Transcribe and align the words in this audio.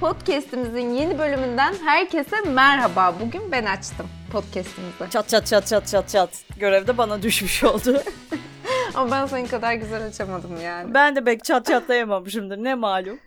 Podcast'imizin 0.00 0.90
yeni 0.90 1.18
bölümünden 1.18 1.74
herkese 1.84 2.40
merhaba. 2.40 3.14
Bugün 3.20 3.52
ben 3.52 3.64
açtım 3.64 4.06
podcast'imizi. 4.32 5.10
Çat 5.10 5.28
çat 5.28 5.46
çat 5.46 5.66
çat 5.66 5.86
çat 5.88 6.08
çat. 6.08 6.30
Görevde 6.56 6.98
bana 6.98 7.22
düşmüş 7.22 7.64
oldu. 7.64 8.02
Ama 8.94 9.10
ben 9.10 9.26
senin 9.26 9.46
kadar 9.46 9.74
güzel 9.74 10.06
açamadım 10.06 10.60
yani. 10.60 10.94
ben 10.94 11.16
de 11.16 11.24
pek 11.24 11.44
çat 11.44 11.66
çatlayamamışımdır 11.66 12.56
ne 12.64 12.74
malum. 12.74 13.18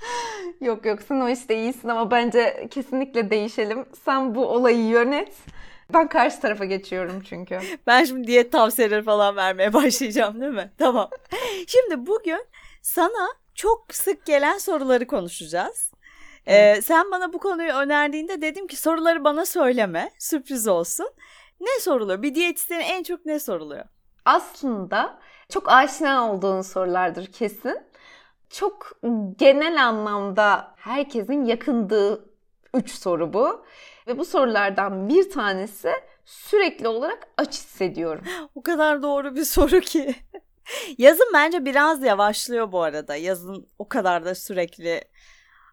Yok 0.60 0.86
yok 0.86 0.98
sen 1.08 1.20
o 1.20 1.28
işte 1.28 1.56
iyisin 1.56 1.88
ama 1.88 2.10
bence 2.10 2.68
kesinlikle 2.70 3.30
değişelim. 3.30 3.86
Sen 4.04 4.34
bu 4.34 4.46
olayı 4.46 4.86
yönet. 4.86 5.32
Ben 5.92 6.08
karşı 6.08 6.40
tarafa 6.40 6.64
geçiyorum 6.64 7.22
çünkü. 7.28 7.58
Ben 7.86 8.04
şimdi 8.04 8.26
diyet 8.26 8.52
tavsiyeleri 8.52 9.02
falan 9.02 9.36
vermeye 9.36 9.72
başlayacağım 9.72 10.40
değil 10.40 10.52
mi? 10.52 10.70
Tamam. 10.78 11.10
Şimdi 11.66 12.06
bugün 12.06 12.44
sana 12.82 13.28
çok 13.54 13.94
sık 13.94 14.26
gelen 14.26 14.58
soruları 14.58 15.06
konuşacağız. 15.06 15.89
Ee, 16.46 16.80
sen 16.82 17.10
bana 17.10 17.32
bu 17.32 17.38
konuyu 17.38 17.72
önerdiğinde 17.72 18.42
dedim 18.42 18.66
ki 18.66 18.76
soruları 18.76 19.24
bana 19.24 19.46
söyleme. 19.46 20.10
Sürpriz 20.18 20.68
olsun. 20.68 21.08
Ne 21.60 21.80
soruluyor? 21.80 22.22
Bir 22.22 22.34
diyetisyenin 22.34 22.84
en 22.84 23.02
çok 23.02 23.26
ne 23.26 23.40
soruluyor? 23.40 23.84
Aslında 24.24 25.18
çok 25.48 25.68
aşina 25.68 26.32
olduğun 26.32 26.62
sorulardır 26.62 27.26
kesin. 27.26 27.78
Çok 28.50 28.92
genel 29.38 29.86
anlamda 29.86 30.74
herkesin 30.76 31.44
yakındığı 31.44 32.30
üç 32.74 32.90
soru 32.90 33.32
bu. 33.32 33.64
Ve 34.06 34.18
bu 34.18 34.24
sorulardan 34.24 35.08
bir 35.08 35.30
tanesi 35.30 35.90
sürekli 36.24 36.88
olarak 36.88 37.28
aç 37.36 37.54
hissediyorum. 37.54 38.24
O 38.54 38.62
kadar 38.62 39.02
doğru 39.02 39.36
bir 39.36 39.44
soru 39.44 39.80
ki. 39.80 40.14
Yazın 40.98 41.30
bence 41.34 41.64
biraz 41.64 42.02
yavaşlıyor 42.02 42.72
bu 42.72 42.82
arada. 42.82 43.16
Yazın 43.16 43.68
o 43.78 43.88
kadar 43.88 44.24
da 44.24 44.34
sürekli 44.34 45.04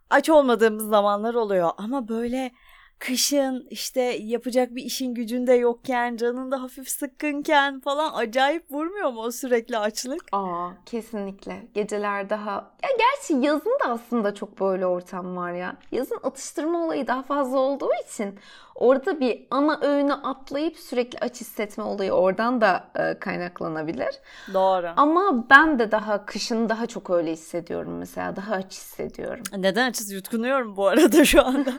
aç 0.10 0.30
olmadığımız 0.30 0.88
zamanlar 0.90 1.34
oluyor. 1.34 1.70
Ama 1.78 2.08
böyle 2.08 2.52
kışın 3.00 3.68
işte 3.70 4.02
yapacak 4.02 4.76
bir 4.76 4.84
işin 4.84 5.14
gücünde 5.14 5.54
yokken, 5.54 6.18
canın 6.18 6.52
da 6.52 6.62
hafif 6.64 6.90
sıkkınken 6.90 7.80
falan 7.80 8.14
acayip 8.14 8.72
vurmuyor 8.72 9.12
mu 9.12 9.22
o 9.22 9.32
sürekli 9.32 9.78
açlık? 9.78 10.24
Aa 10.32 10.70
kesinlikle. 10.86 11.68
Geceler 11.74 12.30
daha... 12.30 12.52
Ya 12.84 12.90
gerçi 12.98 13.46
yazın 13.46 13.78
da 13.86 13.90
aslında 13.90 14.34
çok 14.34 14.60
böyle 14.60 14.86
ortam 14.86 15.36
var 15.38 15.54
ya. 15.54 15.78
Yazın 15.92 16.20
atıştırma 16.24 16.86
olayı 16.86 17.08
daha 17.08 17.24
fazla 17.24 17.58
olduğu 17.60 17.92
için 18.10 18.40
orada 18.78 19.20
bir 19.20 19.48
ana 19.52 19.80
öğünü 19.82 20.14
atlayıp 20.14 20.78
sürekli 20.78 21.20
aç 21.20 21.42
hissetme 21.42 21.84
olayı 21.84 22.12
oradan 22.12 22.62
da 22.62 22.90
e, 22.96 23.20
kaynaklanabilir. 23.20 24.16
Doğru. 24.54 24.90
Ama 24.96 25.50
ben 25.50 25.80
de 25.80 25.92
daha 25.92 26.26
kışın 26.26 26.70
daha 26.70 26.86
çok 26.86 27.10
öyle 27.10 27.32
hissediyorum 27.32 27.98
mesela. 27.98 28.36
Daha 28.36 28.54
aç 28.54 28.72
hissediyorum. 28.72 29.44
Neden 29.58 29.90
açız 29.90 30.12
yutkunuyorum 30.12 30.78
bu 30.78 30.88
arada 30.88 31.26
şu 31.26 31.46
anda. 31.46 31.74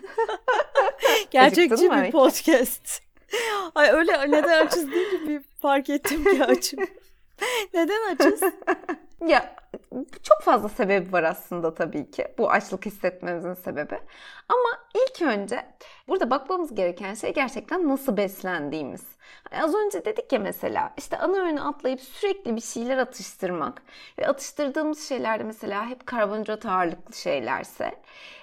Gerçekçi 1.31 1.91
bir 1.91 2.11
podcast. 2.11 3.03
Ay 3.75 3.91
öyle 3.91 4.31
neden 4.31 4.67
açız 4.67 4.93
değil 4.93 5.29
bir 5.29 5.43
fark 5.63 5.91
ettim 5.91 6.25
ki 6.25 6.45
açım. 6.45 6.81
neden 7.75 8.15
açız? 8.15 8.41
ya 9.27 9.55
çok 10.23 10.43
fazla 10.43 10.69
sebebi 10.69 11.13
var 11.13 11.23
aslında 11.23 11.75
tabii 11.75 12.11
ki 12.11 12.29
bu 12.39 12.51
açlık 12.51 12.87
hissetmemizin 12.87 13.55
sebebi. 13.55 13.99
Ama 14.49 14.85
ilk 14.95 15.23
önce 15.23 15.67
burada 16.09 16.31
bakmamız 16.31 16.75
gereken 16.75 17.15
şey 17.15 17.35
gerçekten 17.35 17.89
nasıl 17.89 18.17
beslendiğimiz. 18.17 19.05
Hani 19.51 19.63
az 19.63 19.75
önce 19.75 20.05
dedik 20.05 20.33
ya 20.33 20.39
mesela 20.39 20.95
işte 20.99 21.19
ana 21.19 21.37
öğünü 21.37 21.61
atlayıp 21.61 22.01
sürekli 22.01 22.57
bir 22.57 22.61
şeyler 22.61 22.99
atıştırmak 22.99 23.83
ve 24.19 24.29
atıştırdığımız 24.29 25.09
şeyler 25.09 25.41
de 25.41 25.45
mesela 25.45 25.87
hep 25.87 26.07
karbonhidrat 26.07 26.67
ağırlıklı 26.67 27.15
şeylerse 27.15 27.95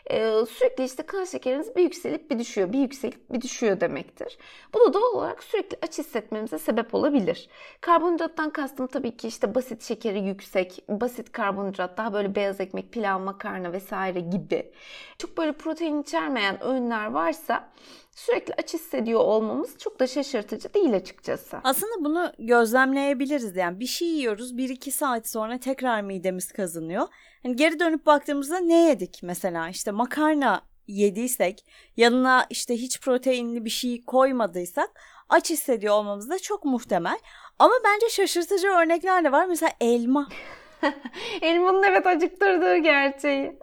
e, 0.09 0.45
sürekli 0.45 0.83
işte 0.83 1.03
kan 1.03 1.23
şekeriniz 1.23 1.75
bir 1.75 1.83
yükselip 1.83 2.31
bir 2.31 2.39
düşüyor, 2.39 2.73
bir 2.73 2.79
yükselip 2.79 3.33
bir 3.33 3.41
düşüyor 3.41 3.79
demektir. 3.79 4.37
Bu 4.73 4.79
da 4.79 4.93
doğal 4.93 5.13
olarak 5.13 5.43
sürekli 5.43 5.77
aç 5.81 5.97
hissetmemize 5.97 6.59
sebep 6.59 6.93
olabilir. 6.93 7.49
Karbonhidrattan 7.81 8.49
kastım 8.49 8.87
tabii 8.87 9.17
ki 9.17 9.27
işte 9.27 9.55
basit 9.55 9.83
şekeri 9.83 10.19
yüksek, 10.21 10.83
basit 10.89 11.14
karbonhidrat, 11.23 11.97
daha 11.97 12.13
böyle 12.13 12.35
beyaz 12.35 12.59
ekmek, 12.59 12.91
pilav, 12.91 13.19
makarna 13.19 13.71
vesaire 13.71 14.19
gibi. 14.19 14.71
Çok 15.17 15.37
böyle 15.37 15.51
protein 15.51 16.01
içermeyen 16.01 16.63
öğünler 16.63 17.05
varsa 17.05 17.69
sürekli 18.15 18.53
aç 18.53 18.73
hissediyor 18.73 19.19
olmamız 19.19 19.77
çok 19.77 19.99
da 19.99 20.07
şaşırtıcı 20.07 20.73
değil 20.73 20.95
açıkçası. 20.95 21.57
Aslında 21.63 22.05
bunu 22.05 22.31
gözlemleyebiliriz 22.39 23.55
yani 23.55 23.79
bir 23.79 23.87
şey 23.87 24.07
yiyoruz 24.07 24.53
1-2 24.53 24.91
saat 24.91 25.27
sonra 25.27 25.59
tekrar 25.59 26.01
midemiz 26.01 26.51
kazınıyor. 26.51 27.07
Hani 27.43 27.55
geri 27.55 27.79
dönüp 27.79 28.05
baktığımızda 28.05 28.59
ne 28.59 28.89
yedik 28.89 29.19
mesela 29.23 29.69
işte 29.69 29.91
makarna 29.91 30.61
yediysek 30.87 31.65
yanına 31.97 32.45
işte 32.49 32.75
hiç 32.75 33.01
proteinli 33.01 33.65
bir 33.65 33.69
şey 33.69 34.05
koymadıysak 34.05 34.89
aç 35.29 35.49
hissediyor 35.49 35.93
olmamız 35.93 36.29
da 36.29 36.39
çok 36.39 36.65
muhtemel. 36.65 37.17
Ama 37.59 37.73
bence 37.85 38.09
şaşırtıcı 38.09 38.67
örnekler 38.67 39.23
de 39.23 39.31
var 39.31 39.45
mesela 39.45 39.71
elma. 39.81 40.29
Elmanın 41.41 41.83
evet 41.83 42.07
acıktırdığı 42.07 42.77
gerçeği. 42.77 43.59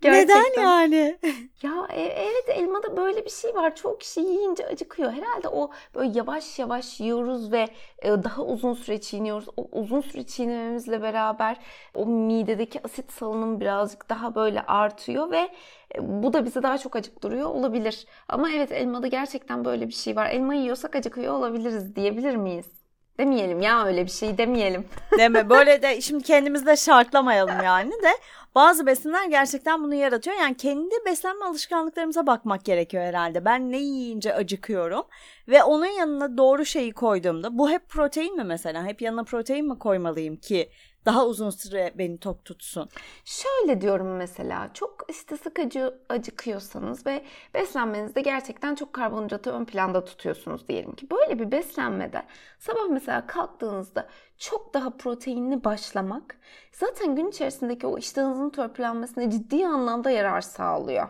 Gerçekten. 0.00 0.42
Neden 0.52 0.62
yani? 0.62 1.18
Ya 1.62 1.86
e, 1.90 2.02
evet 2.02 2.48
elmada 2.48 2.96
böyle 2.96 3.24
bir 3.24 3.30
şey 3.30 3.54
var. 3.54 3.74
Çok 3.76 4.00
kişi 4.00 4.20
yiyince 4.20 4.66
acıkıyor. 4.66 5.12
Herhalde 5.12 5.48
o 5.48 5.70
böyle 5.94 6.18
yavaş 6.18 6.58
yavaş 6.58 7.00
yiyoruz 7.00 7.52
ve 7.52 7.68
e, 8.02 8.08
daha 8.08 8.42
uzun 8.42 8.74
süre 8.74 9.00
çiğniyoruz. 9.00 9.48
O 9.56 9.68
uzun 9.72 10.00
süre 10.00 10.22
çiğnememizle 10.26 11.02
beraber 11.02 11.56
o 11.94 12.06
midedeki 12.06 12.82
asit 12.84 13.12
salınımı 13.12 13.60
birazcık 13.60 14.08
daha 14.10 14.34
böyle 14.34 14.62
artıyor 14.62 15.30
ve 15.30 15.50
e, 15.94 16.22
bu 16.22 16.32
da 16.32 16.44
bizi 16.44 16.62
daha 16.62 16.78
çok 16.78 16.96
acıktırıyor 16.96 17.50
olabilir. 17.50 18.06
Ama 18.28 18.50
evet 18.50 18.72
elmada 18.72 19.06
gerçekten 19.06 19.64
böyle 19.64 19.88
bir 19.88 19.92
şey 19.94 20.16
var. 20.16 20.30
Elma 20.30 20.54
yiyorsak 20.54 20.96
acıkıyor 20.96 21.34
olabiliriz 21.34 21.96
diyebilir 21.96 22.36
miyiz? 22.36 22.79
Demeyelim 23.18 23.60
ya 23.60 23.86
öyle 23.86 24.04
bir 24.04 24.10
şey 24.10 24.38
demeyelim. 24.38 24.88
Deme 25.18 25.50
böyle 25.50 25.82
de 25.82 26.00
şimdi 26.00 26.24
kendimizde 26.24 26.76
şartlamayalım 26.76 27.64
yani 27.64 27.90
de 27.92 28.10
bazı 28.54 28.86
besinler 28.86 29.28
gerçekten 29.28 29.84
bunu 29.84 29.94
yaratıyor. 29.94 30.36
Yani 30.36 30.56
kendi 30.56 30.94
beslenme 31.06 31.44
alışkanlıklarımıza 31.44 32.26
bakmak 32.26 32.64
gerekiyor 32.64 33.04
herhalde. 33.04 33.44
Ben 33.44 33.72
ne 33.72 33.78
yiyince 33.78 34.34
acıkıyorum 34.34 35.02
ve 35.48 35.62
onun 35.62 35.86
yanına 35.86 36.38
doğru 36.38 36.64
şeyi 36.64 36.92
koyduğumda 36.92 37.58
bu 37.58 37.70
hep 37.70 37.88
protein 37.88 38.36
mi 38.36 38.44
mesela? 38.44 38.84
Hep 38.84 39.02
yanına 39.02 39.24
protein 39.24 39.68
mi 39.68 39.78
koymalıyım 39.78 40.36
ki 40.36 40.70
daha 41.06 41.26
uzun 41.26 41.50
süre 41.50 41.92
beni 41.98 42.18
tok 42.18 42.44
tutsun. 42.44 42.88
Şöyle 43.24 43.80
diyorum 43.80 44.16
mesela 44.16 44.70
çok 44.74 45.06
işte 45.08 45.36
sıkıcı 45.36 45.98
acıkıyorsanız 46.08 47.06
ve 47.06 47.24
beslenmenizde 47.54 48.20
gerçekten 48.20 48.74
çok 48.74 48.92
karbonhidratı 48.92 49.50
ön 49.50 49.64
planda 49.64 50.04
tutuyorsunuz 50.04 50.68
diyelim 50.68 50.92
ki. 50.94 51.10
Böyle 51.10 51.38
bir 51.38 51.50
beslenmede 51.52 52.22
sabah 52.58 52.88
mesela 52.90 53.26
kalktığınızda 53.26 54.08
çok 54.38 54.74
daha 54.74 54.90
proteinli 54.90 55.64
başlamak 55.64 56.36
zaten 56.72 57.16
gün 57.16 57.28
içerisindeki 57.28 57.86
o 57.86 57.98
iştahınızın 57.98 58.50
törpülenmesine 58.50 59.30
ciddi 59.30 59.66
anlamda 59.66 60.10
yarar 60.10 60.40
sağlıyor. 60.40 61.08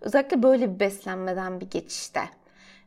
Özellikle 0.00 0.42
böyle 0.42 0.74
bir 0.74 0.80
beslenmeden 0.80 1.60
bir 1.60 1.70
geçişte 1.70 2.20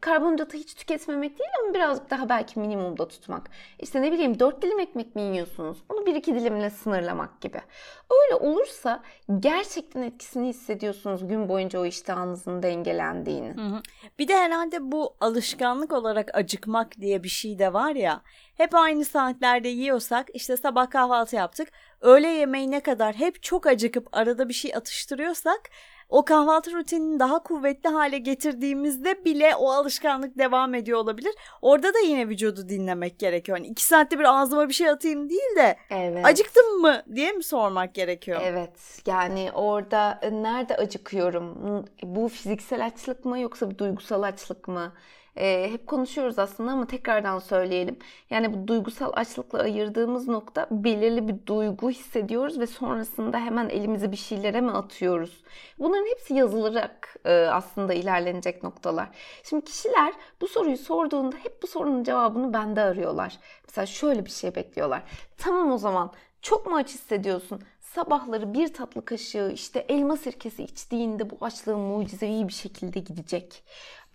karbonhidratı 0.05 0.57
hiç 0.57 0.73
tüketmemek 0.73 1.39
değil 1.39 1.49
ama 1.63 1.73
birazcık 1.73 2.09
daha 2.09 2.29
belki 2.29 2.59
minimumda 2.59 3.07
tutmak. 3.07 3.49
İşte 3.79 4.01
ne 4.01 4.11
bileyim 4.11 4.39
4 4.39 4.61
dilim 4.61 4.79
ekmek 4.79 5.15
mi 5.15 5.21
yiyorsunuz? 5.21 5.77
Onu 5.89 5.99
1-2 5.99 6.35
dilimle 6.35 6.69
sınırlamak 6.69 7.41
gibi. 7.41 7.61
Öyle 8.09 8.35
olursa 8.35 9.03
gerçekten 9.39 10.01
etkisini 10.01 10.47
hissediyorsunuz 10.47 11.27
gün 11.27 11.49
boyunca 11.49 11.79
o 11.79 11.85
iştahınızın 11.85 12.63
dengelendiğini. 12.63 13.53
Hı 13.53 13.61
hı. 13.61 13.81
Bir 14.19 14.27
de 14.27 14.37
herhalde 14.37 14.91
bu 14.91 15.15
alışkanlık 15.21 15.93
olarak 15.93 16.35
acıkmak 16.35 17.01
diye 17.01 17.23
bir 17.23 17.29
şey 17.29 17.59
de 17.59 17.73
var 17.73 17.95
ya. 17.95 18.21
Hep 18.57 18.75
aynı 18.75 19.05
saatlerde 19.05 19.67
yiyorsak 19.67 20.27
işte 20.33 20.57
sabah 20.57 20.89
kahvaltı 20.89 21.35
yaptık. 21.35 21.69
Öğle 22.01 22.27
yemeğine 22.27 22.79
kadar 22.79 23.15
hep 23.15 23.43
çok 23.43 23.67
acıkıp 23.67 24.07
arada 24.11 24.49
bir 24.49 24.53
şey 24.53 24.75
atıştırıyorsak 24.75 25.69
o 26.09 26.25
kahvaltı 26.25 26.73
rutinini 26.73 27.19
daha 27.19 27.43
kuvvetli 27.43 27.89
hale 27.89 28.17
getirdiğimizde 28.17 29.25
bile 29.25 29.55
o 29.55 29.69
alışkanlık 29.71 30.37
devam 30.37 30.73
ediyor 30.75 30.99
olabilir. 30.99 31.35
Orada 31.61 31.93
da 31.93 31.99
yine 31.99 32.29
vücudu 32.29 32.69
dinlemek 32.69 33.19
gerekiyor. 33.19 33.57
Hani 33.57 33.67
iki 33.67 33.83
saatte 33.83 34.19
bir 34.19 34.23
ağzıma 34.23 34.69
bir 34.69 34.73
şey 34.73 34.89
atayım 34.89 35.29
değil 35.29 35.55
de 35.55 35.77
evet. 35.89 36.25
acıktım 36.25 36.81
mı 36.81 37.03
diye 37.15 37.31
mi 37.31 37.43
sormak 37.43 37.93
gerekiyor? 37.93 38.41
Evet 38.43 39.01
yani 39.05 39.51
orada 39.53 40.19
e, 40.21 40.31
nerede 40.31 40.75
acıkıyorum? 40.75 41.85
Bu 42.03 42.27
fiziksel 42.27 42.85
açlık 42.85 43.25
mı 43.25 43.39
yoksa 43.39 43.69
bir 43.69 43.77
duygusal 43.77 44.23
açlık 44.23 44.67
mı? 44.67 44.93
E, 45.37 45.71
hep 45.71 45.87
konuşuyoruz 45.87 46.39
aslında 46.39 46.71
ama 46.71 46.87
tekrardan 46.87 47.39
söyleyelim. 47.39 47.99
Yani 48.29 48.53
bu 48.53 48.67
duygusal 48.67 49.11
açlıkla 49.13 49.59
ayırdığımız 49.59 50.27
nokta 50.27 50.67
belirli 50.71 51.27
bir 51.27 51.45
duygu 51.45 51.89
hissediyoruz 51.89 52.59
ve 52.59 52.67
sonrasında 52.67 53.39
hemen 53.39 53.69
elimizi 53.69 54.11
bir 54.11 54.17
şeylere 54.17 54.61
mi 54.61 54.71
atıyoruz? 54.71 55.43
Bunların 55.79 56.05
hepsi 56.05 56.33
yazılarak 56.33 57.15
e, 57.25 57.33
aslında 57.33 57.93
ilerlenecek 57.93 58.63
noktalar. 58.63 59.09
Şimdi 59.43 59.65
kişiler 59.65 60.13
bu 60.41 60.47
soruyu 60.47 60.77
sorduğunda 60.77 61.35
hep 61.35 61.63
bu 61.63 61.67
sorunun 61.67 62.03
cevabını 62.03 62.53
bende 62.53 62.81
arıyorlar. 62.81 63.37
Mesela 63.67 63.85
şöyle 63.85 64.25
bir 64.25 64.31
şey 64.31 64.55
bekliyorlar. 64.55 65.03
Tamam 65.37 65.71
o 65.71 65.77
zaman 65.77 66.11
çok 66.41 66.65
mu 66.67 66.75
aç 66.75 66.89
hissediyorsun? 66.89 67.61
sabahları 67.95 68.53
bir 68.53 68.73
tatlı 68.73 69.05
kaşığı 69.05 69.51
işte 69.53 69.85
elma 69.89 70.17
sirkesi 70.17 70.63
içtiğinde 70.63 71.29
bu 71.29 71.37
açlığın 71.41 71.79
mucizevi 71.79 72.47
bir 72.47 72.53
şekilde 72.53 72.99
gidecek. 72.99 73.63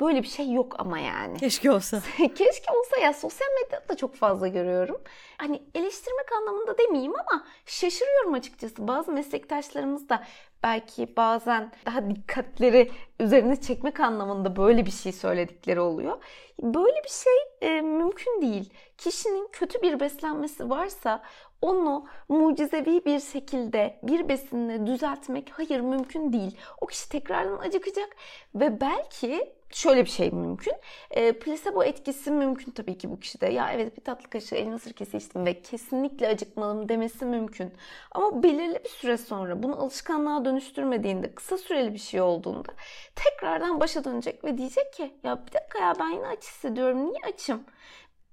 Böyle 0.00 0.22
bir 0.22 0.28
şey 0.28 0.52
yok 0.52 0.74
ama 0.78 0.98
yani. 0.98 1.38
Keşke 1.38 1.70
olsa. 1.70 2.00
Keşke 2.18 2.72
olsa 2.78 2.96
ya 3.02 3.12
sosyal 3.12 3.48
medyada 3.62 3.88
da 3.88 3.96
çok 3.96 4.14
fazla 4.14 4.48
görüyorum. 4.48 5.00
Hani 5.36 5.62
eleştirmek 5.74 6.32
anlamında 6.32 6.78
demeyeyim 6.78 7.12
ama 7.14 7.44
şaşırıyorum 7.66 8.34
açıkçası. 8.34 8.88
Bazı 8.88 9.12
meslektaşlarımız 9.12 10.08
da 10.08 10.24
belki 10.62 11.16
bazen 11.16 11.72
daha 11.86 12.10
dikkatleri 12.10 12.90
üzerine 13.20 13.60
çekmek 13.60 14.00
anlamında 14.00 14.56
böyle 14.56 14.86
bir 14.86 14.90
şey 14.90 15.12
söyledikleri 15.12 15.80
oluyor. 15.80 16.22
Böyle 16.62 17.04
bir 17.04 17.10
şey 17.10 17.68
e, 17.70 17.80
mümkün 17.80 18.42
değil. 18.42 18.72
Kişinin 18.98 19.48
kötü 19.52 19.82
bir 19.82 20.00
beslenmesi 20.00 20.70
varsa 20.70 21.22
onu 21.62 22.06
mucizevi 22.28 23.04
bir 23.04 23.20
şekilde 23.20 24.00
bir 24.02 24.28
besinle 24.28 24.86
düzeltmek 24.86 25.50
hayır 25.50 25.80
mümkün 25.80 26.32
değil. 26.32 26.56
O 26.80 26.86
kişi 26.86 27.08
tekrardan 27.08 27.58
acıkacak 27.58 28.16
ve 28.54 28.80
belki 28.80 29.59
şöyle 29.72 30.04
bir 30.04 30.10
şey 30.10 30.30
mümkün. 30.30 30.74
E, 31.10 31.32
plasebo 31.32 31.84
etkisi 31.84 32.30
mümkün 32.30 32.72
tabii 32.72 32.98
ki 32.98 33.10
bu 33.10 33.20
kişide. 33.20 33.46
Ya 33.46 33.72
evet 33.72 33.96
bir 33.96 34.04
tatlı 34.04 34.30
kaşığı 34.30 34.56
elma 34.56 34.78
sirkesi 34.78 35.16
içtim 35.16 35.46
ve 35.46 35.62
kesinlikle 35.62 36.28
acıkmalım 36.28 36.88
demesi 36.88 37.24
mümkün. 37.24 37.72
Ama 38.12 38.42
belirli 38.42 38.84
bir 38.84 38.88
süre 38.88 39.16
sonra 39.16 39.62
bunu 39.62 39.82
alışkanlığa 39.82 40.44
dönüştürmediğinde, 40.44 41.34
kısa 41.34 41.58
süreli 41.58 41.94
bir 41.94 41.98
şey 41.98 42.20
olduğunda 42.20 42.72
tekrardan 43.16 43.80
başa 43.80 44.04
dönecek 44.04 44.44
ve 44.44 44.58
diyecek 44.58 44.92
ki 44.92 45.14
ya 45.24 45.46
bir 45.46 45.52
dakika 45.52 45.78
ya 45.78 45.94
ben 46.00 46.08
yine 46.08 46.26
aç 46.26 46.44
hissediyorum. 46.44 47.06
Niye 47.06 47.20
açım? 47.34 47.64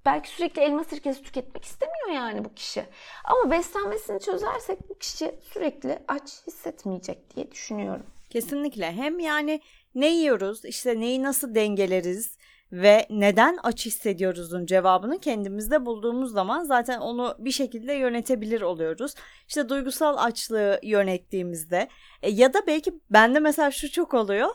Belki 0.06 0.30
sürekli 0.30 0.62
elma 0.62 0.83
sirkesi 0.83 1.24
tüketmek 1.24 1.66
istemiyor 1.66 2.10
yani 2.10 2.45
bu 2.45 2.54
kişi. 2.54 2.86
Ama 3.24 3.51
beslenmesini 3.51 4.19
çözersek 4.19 4.90
bu 4.90 4.98
kişi 4.98 5.36
sürekli 5.42 6.00
aç 6.07 6.48
hissetmeyecek 6.48 7.36
diye 7.36 7.51
düşünüyorum. 7.51 8.06
Kesinlikle. 8.30 8.92
Hem 8.92 9.19
yani 9.19 9.62
ne 9.95 10.07
yiyoruz, 10.16 10.66
işte 10.66 11.00
neyi 11.00 11.24
nasıl 11.24 11.56
dengeleriz 11.56 12.38
ve 12.72 13.07
neden 13.10 13.57
aç 13.63 13.86
hissediyoruzun 13.86 14.66
cevabını 14.66 15.19
kendimizde 15.19 15.86
bulduğumuz 15.86 16.31
zaman 16.31 16.63
zaten 16.63 17.00
onu 17.00 17.36
bir 17.39 17.51
şekilde 17.51 17.94
yönetebilir 17.94 18.62
oluyoruz. 18.62 19.13
İşte 19.48 19.69
duygusal 19.69 20.18
açlığı 20.18 20.80
yönettiğimizde 20.84 21.89
e, 22.22 22.30
ya 22.30 22.54
da 22.54 22.68
belki 22.68 22.94
bende 23.10 23.39
mesela 23.39 23.72
şu 23.72 23.92
çok 23.92 24.13
oluyor. 24.13 24.50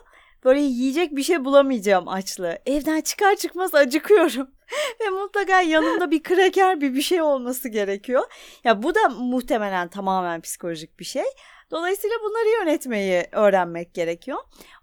Böyle 0.45 0.59
yiyecek 0.59 1.15
bir 1.15 1.23
şey 1.23 1.45
bulamayacağım 1.45 2.07
açlığı. 2.07 2.57
Evden 2.65 3.01
çıkar 3.01 3.35
çıkmaz 3.35 3.75
acıkıyorum. 3.75 4.47
Ve 5.01 5.09
mutlaka 5.09 5.61
yanımda 5.61 6.11
bir 6.11 6.23
kraker 6.23 6.81
bir 6.81 6.93
bir 6.93 7.01
şey 7.01 7.21
olması 7.21 7.69
gerekiyor. 7.69 8.23
Ya 8.63 8.83
bu 8.83 8.95
da 8.95 9.09
muhtemelen 9.09 9.87
tamamen 9.87 10.41
psikolojik 10.41 10.99
bir 10.99 11.05
şey. 11.05 11.23
Dolayısıyla 11.71 12.15
bunları 12.23 12.49
yönetmeyi 12.49 13.25
öğrenmek 13.31 13.93
gerekiyor. 13.93 14.37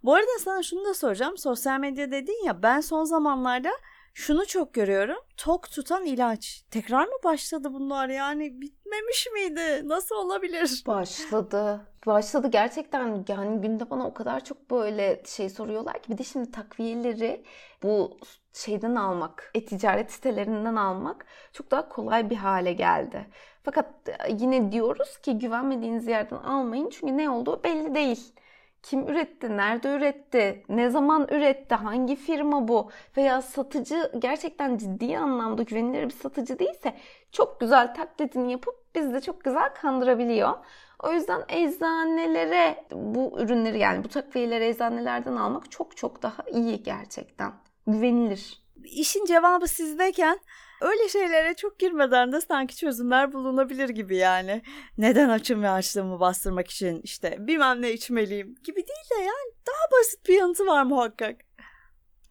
Bu 0.05 0.15
arada 0.15 0.39
sana 0.45 0.63
şunu 0.63 0.85
da 0.85 0.95
soracağım. 0.95 1.39
Sosyal 1.39 1.81
medya 1.81 2.11
dedin 2.11 2.45
ya 2.47 2.63
ben 2.63 2.81
son 2.81 3.05
zamanlarda 3.05 3.71
şunu 4.15 4.47
çok 4.47 4.75
görüyorum. 4.75 5.19
Tok 5.37 5.71
tutan 5.71 6.05
ilaç. 6.05 6.65
Tekrar 6.71 7.05
mı 7.07 7.15
başladı 7.25 7.69
bunlar 7.73 8.09
yani? 8.09 8.61
Bitmemiş 8.61 9.29
miydi? 9.33 9.89
Nasıl 9.89 10.15
olabilir? 10.15 10.83
Başladı. 10.87 11.81
Başladı 12.07 12.49
gerçekten 12.51 13.25
yani 13.29 13.61
günde 13.61 13.91
bana 13.91 14.07
o 14.07 14.15
kadar 14.15 14.45
çok 14.45 14.71
böyle 14.71 15.23
şey 15.27 15.51
soruyorlar 15.51 16.03
ki 16.03 16.13
bir 16.13 16.19
de 16.19 16.25
şimdi 16.25 16.51
takviyeleri 16.51 17.45
bu 17.83 18.19
şeyden 18.53 18.95
almak, 18.95 19.51
e-ticaret 19.55 20.13
sitelerinden 20.13 20.77
almak 20.77 21.27
çok 21.53 21.71
daha 21.71 21.89
kolay 21.89 22.31
bir 22.31 22.37
hale 22.37 22.73
geldi. 22.73 23.27
Fakat 23.63 23.87
yine 24.29 24.73
diyoruz 24.73 25.19
ki 25.19 25.39
güvenmediğiniz 25.39 26.07
yerden 26.07 26.37
almayın 26.37 26.89
çünkü 26.89 27.17
ne 27.17 27.31
olduğu 27.31 27.65
belli 27.65 27.95
değil. 27.95 28.33
Kim 28.83 29.09
üretti, 29.09 29.57
nerede 29.57 29.89
üretti, 29.97 30.65
ne 30.69 30.91
zaman 30.91 31.27
üretti, 31.31 31.75
hangi 31.75 32.17
firma 32.17 32.69
bu 32.69 32.91
veya 33.17 33.43
satıcı 33.43 34.13
gerçekten 34.19 34.77
ciddi 34.77 35.19
anlamda 35.19 35.63
güvenilir 35.63 36.05
bir 36.05 36.15
satıcı 36.15 36.59
değilse 36.59 36.97
çok 37.33 37.61
güzel 37.61 37.95
taklidini 37.95 38.53
yapıp 38.53 38.95
bizi 38.95 39.15
de 39.15 39.21
çok 39.21 39.45
güzel 39.45 39.75
kandırabiliyor. 39.75 40.55
O 41.03 41.13
yüzden 41.13 41.43
eczanelere 41.49 42.85
bu 42.93 43.41
ürünleri 43.41 43.79
yani 43.79 44.05
bu 44.05 44.09
takviyeleri 44.09 44.65
eczanelerden 44.65 45.37
almak 45.37 45.71
çok 45.71 45.97
çok 45.97 46.23
daha 46.23 46.43
iyi 46.53 46.83
gerçekten. 46.83 47.53
Güvenilir. 47.93 48.63
İşin 48.85 49.25
cevabı 49.25 49.69
sizdeyken 49.69 50.41
öyle 50.81 51.09
şeylere 51.09 51.55
çok 51.55 51.79
girmeden 51.79 52.33
de 52.33 52.41
sanki 52.41 52.77
çözümler 52.77 53.33
bulunabilir 53.33 53.89
gibi 53.89 54.17
yani. 54.17 54.63
Neden 54.99 55.29
açım 55.29 55.63
ve 55.63 55.69
açlığımı 55.69 56.21
bastırmak 56.21 56.71
için 56.71 57.01
işte 57.05 57.37
bilmem 57.39 57.83
ne 57.83 57.93
içmeliyim 57.93 58.55
gibi 58.65 58.77
değil 58.77 59.11
de 59.19 59.23
yani 59.23 59.55
daha 59.67 60.01
basit 60.01 60.29
bir 60.29 60.35
yanıtı 60.35 60.67
var 60.67 60.83
muhakkak. 60.83 61.37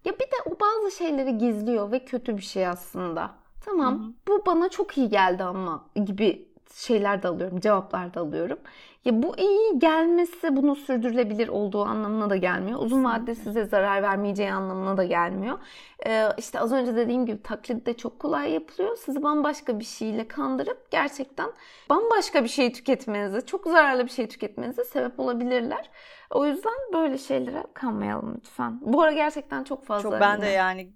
Ya 0.05 0.13
bir 0.13 0.19
de 0.19 0.35
o 0.45 0.59
bazı 0.59 0.97
şeyleri 0.97 1.37
gizliyor 1.37 1.91
ve 1.91 2.05
kötü 2.05 2.37
bir 2.37 2.41
şey 2.41 2.67
aslında. 2.67 3.35
Tamam 3.65 4.03
Hı-hı. 4.03 4.13
bu 4.27 4.45
bana 4.45 4.69
çok 4.69 4.97
iyi 4.97 5.09
geldi 5.09 5.43
ama 5.43 5.89
gibi 6.05 6.49
şeyler 6.75 7.23
de 7.23 7.27
alıyorum, 7.27 7.59
cevaplar 7.59 8.13
da 8.13 8.19
alıyorum. 8.19 8.59
Ya 9.05 9.23
bu 9.23 9.37
iyi 9.37 9.79
gelmesi 9.79 10.55
bunun 10.55 10.73
sürdürülebilir 10.73 11.47
olduğu 11.47 11.83
anlamına 11.85 12.29
da 12.29 12.35
gelmiyor. 12.35 12.79
Uzun 12.81 13.03
vadede 13.03 13.35
size 13.35 13.65
zarar 13.65 14.03
vermeyeceği 14.03 14.53
anlamına 14.53 14.97
da 14.97 15.03
gelmiyor. 15.03 15.59
Ee, 16.05 16.27
işte 16.37 16.59
az 16.59 16.71
önce 16.71 16.95
dediğim 16.95 17.25
gibi 17.25 17.43
taklit 17.43 17.85
de 17.85 17.93
çok 17.93 18.19
kolay 18.19 18.51
yapılıyor. 18.51 18.97
Sizi 18.97 19.23
bambaşka 19.23 19.79
bir 19.79 19.85
şeyle 19.85 20.27
kandırıp 20.27 20.91
gerçekten 20.91 21.51
bambaşka 21.89 22.43
bir 22.43 22.49
şey 22.49 22.73
tüketmenize, 22.73 23.41
çok 23.45 23.65
zararlı 23.65 24.05
bir 24.05 24.11
şey 24.11 24.27
tüketmenize 24.27 24.83
sebep 24.83 25.19
olabilirler. 25.19 25.89
O 26.29 26.45
yüzden 26.45 26.77
böyle 26.93 27.17
şeylere 27.17 27.63
kanmayalım 27.73 28.35
lütfen. 28.37 28.79
Bu 28.81 29.01
ara 29.01 29.11
gerçekten 29.11 29.63
çok 29.63 29.85
fazla. 29.85 30.09
Çok 30.09 30.21
ben 30.21 30.41
de 30.41 30.47
yani 30.47 30.93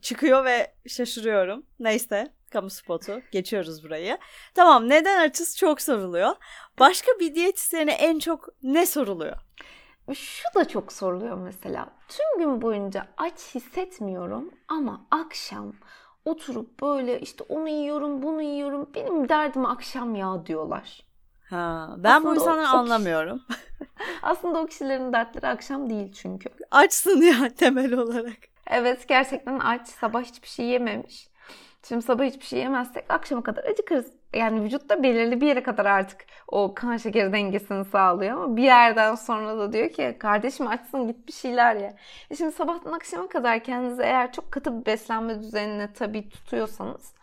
çıkıyor 0.00 0.44
ve 0.44 0.74
şaşırıyorum. 0.86 1.66
Neyse 1.80 2.32
kamu 2.54 2.70
spotu. 2.70 3.20
Geçiyoruz 3.32 3.84
burayı. 3.84 4.18
Tamam 4.54 4.88
neden 4.88 5.28
açız 5.28 5.56
çok 5.56 5.80
soruluyor. 5.80 6.32
Başka 6.78 7.12
bir 7.20 7.34
diyetisyene 7.34 7.92
en 7.92 8.18
çok 8.18 8.48
ne 8.62 8.86
soruluyor? 8.86 9.36
Şu 10.14 10.44
da 10.54 10.68
çok 10.68 10.92
soruluyor 10.92 11.36
mesela. 11.36 11.88
Tüm 12.08 12.38
gün 12.38 12.62
boyunca 12.62 13.06
aç 13.16 13.54
hissetmiyorum 13.54 14.50
ama 14.68 15.06
akşam 15.10 15.72
oturup 16.24 16.82
böyle 16.82 17.20
işte 17.20 17.44
onu 17.48 17.68
yiyorum 17.68 18.22
bunu 18.22 18.42
yiyorum 18.42 18.90
benim 18.94 19.28
derdim 19.28 19.66
akşam 19.66 20.14
ya 20.14 20.46
diyorlar. 20.46 21.04
Ha, 21.50 21.94
ben 21.98 22.10
Aslında 22.10 22.30
bu 22.30 22.34
insanları 22.34 22.68
anlamıyorum. 22.68 23.42
Aslında 24.22 24.58
o 24.60 24.66
kişilerin 24.66 25.12
dertleri 25.12 25.46
akşam 25.46 25.90
değil 25.90 26.12
çünkü. 26.12 26.48
Açsın 26.70 27.22
ya 27.22 27.48
temel 27.56 27.92
olarak. 27.92 28.38
Evet 28.66 29.08
gerçekten 29.08 29.58
aç 29.58 29.88
sabah 29.88 30.22
hiçbir 30.22 30.48
şey 30.48 30.66
yememiş. 30.66 31.28
Şimdi 31.88 32.02
sabah 32.02 32.24
hiçbir 32.24 32.44
şey 32.44 32.58
yemezsek 32.58 33.04
akşama 33.08 33.42
kadar 33.42 33.64
acıkırız. 33.64 34.06
Yani 34.36 34.62
vücutta 34.64 35.02
belirli 35.02 35.40
bir 35.40 35.46
yere 35.46 35.62
kadar 35.62 35.86
artık 35.86 36.24
o 36.48 36.74
kan 36.74 36.96
şekeri 36.96 37.32
dengesini 37.32 37.84
sağlıyor 37.84 38.36
ama 38.36 38.56
bir 38.56 38.62
yerden 38.62 39.14
sonra 39.14 39.58
da 39.58 39.72
diyor 39.72 39.90
ki 39.90 40.16
kardeşim 40.18 40.66
açsın 40.66 41.06
git 41.06 41.26
bir 41.28 41.32
şeyler 41.32 41.76
ye. 41.76 41.96
E 42.30 42.36
şimdi 42.36 42.52
sabahtan 42.52 42.92
akşama 42.92 43.28
kadar 43.28 43.64
kendinizi 43.64 44.02
eğer 44.02 44.32
çok 44.32 44.52
katı 44.52 44.80
bir 44.80 44.86
beslenme 44.86 45.40
düzenine 45.40 45.92
tabii 45.92 46.28
tutuyorsanız 46.28 47.14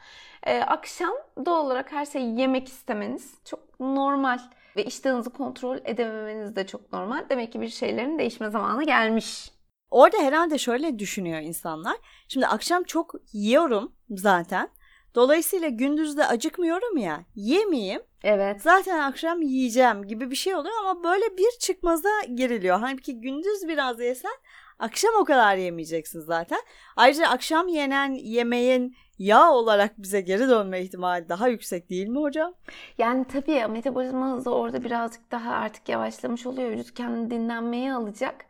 e, 0.44 0.60
akşam 0.62 1.14
doğal 1.46 1.66
olarak 1.66 1.92
her 1.92 2.06
şeyi 2.06 2.40
yemek 2.40 2.68
istemeniz 2.68 3.34
çok 3.46 3.80
normal 3.80 4.40
ve 4.76 4.84
iştahınızı 4.86 5.30
kontrol 5.30 5.78
edememeniz 5.86 6.56
de 6.56 6.68
çok 6.68 6.94
normal. 6.94 7.26
Demek 7.30 7.54
ki 7.54 7.62
bir 7.62 7.70
şeylerin 7.70 8.20
değişme 8.20 8.50
zamanı 8.50 8.84
gelmiş. 8.84 9.52
Orada 9.92 10.18
herhalde 10.18 10.58
şöyle 10.58 11.00
düşünüyor 11.00 11.40
insanlar. 11.40 11.98
Şimdi 12.28 12.48
akşam 12.48 12.84
çok 12.84 13.14
yiyorum 13.34 13.92
zaten. 14.10 14.70
Dolayısıyla 15.16 15.68
gündüz 15.68 16.18
de 16.18 16.26
acıkmıyorum 16.26 16.98
ya. 16.98 17.26
Yemeyeyim. 17.36 18.02
Evet. 18.24 18.62
Zaten 18.62 19.00
akşam 19.00 19.42
yiyeceğim 19.42 20.08
gibi 20.08 20.32
bir 20.32 20.36
şey 20.36 20.56
oluyor 20.56 20.76
ama 20.82 21.04
böyle 21.04 21.38
bir 21.38 21.60
çıkmaza 21.60 22.10
giriliyor. 22.36 22.80
Halbuki 22.80 23.22
gündüz 23.22 23.68
biraz 23.68 24.00
yesen 24.00 24.32
akşam 24.80 25.12
o 25.20 25.26
kadar 25.26 25.56
yemeyeceksin 25.56 26.20
zaten. 26.20 26.60
Ayrıca 26.96 27.28
akşam 27.28 27.68
yenen 27.68 28.12
yemeğin 28.12 28.96
yağ 29.20 29.52
olarak 29.52 29.98
bize 29.98 30.22
geri 30.22 30.50
dönme 30.50 30.82
ihtimali 30.82 31.30
daha 31.30 31.48
yüksek 31.48 31.90
değil 31.90 32.08
mi 32.08 32.20
hocam? 32.20 32.54
Yani 32.98 33.26
tabii 33.26 33.68
metabolizma 33.68 34.32
hızı 34.32 34.52
orada 34.52 34.84
birazcık 34.84 35.32
daha 35.32 35.54
artık 35.54 35.90
yavaşlamış 35.90 36.46
oluyor. 36.46 36.70
Vücut 36.70 36.94
kendini 36.94 37.32
dinlenmeye 37.32 37.94
alacak 37.94 38.46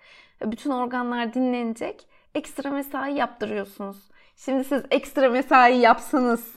bütün 0.46 0.70
organlar 0.70 1.34
dinlenecek. 1.34 2.08
Ekstra 2.36 2.72
mesai 2.72 3.14
yaptırıyorsunuz. 3.14 4.11
Şimdi 4.46 4.64
siz 4.64 4.84
ekstra 4.92 5.30
mesai 5.30 5.78
yapsanız 5.78 6.56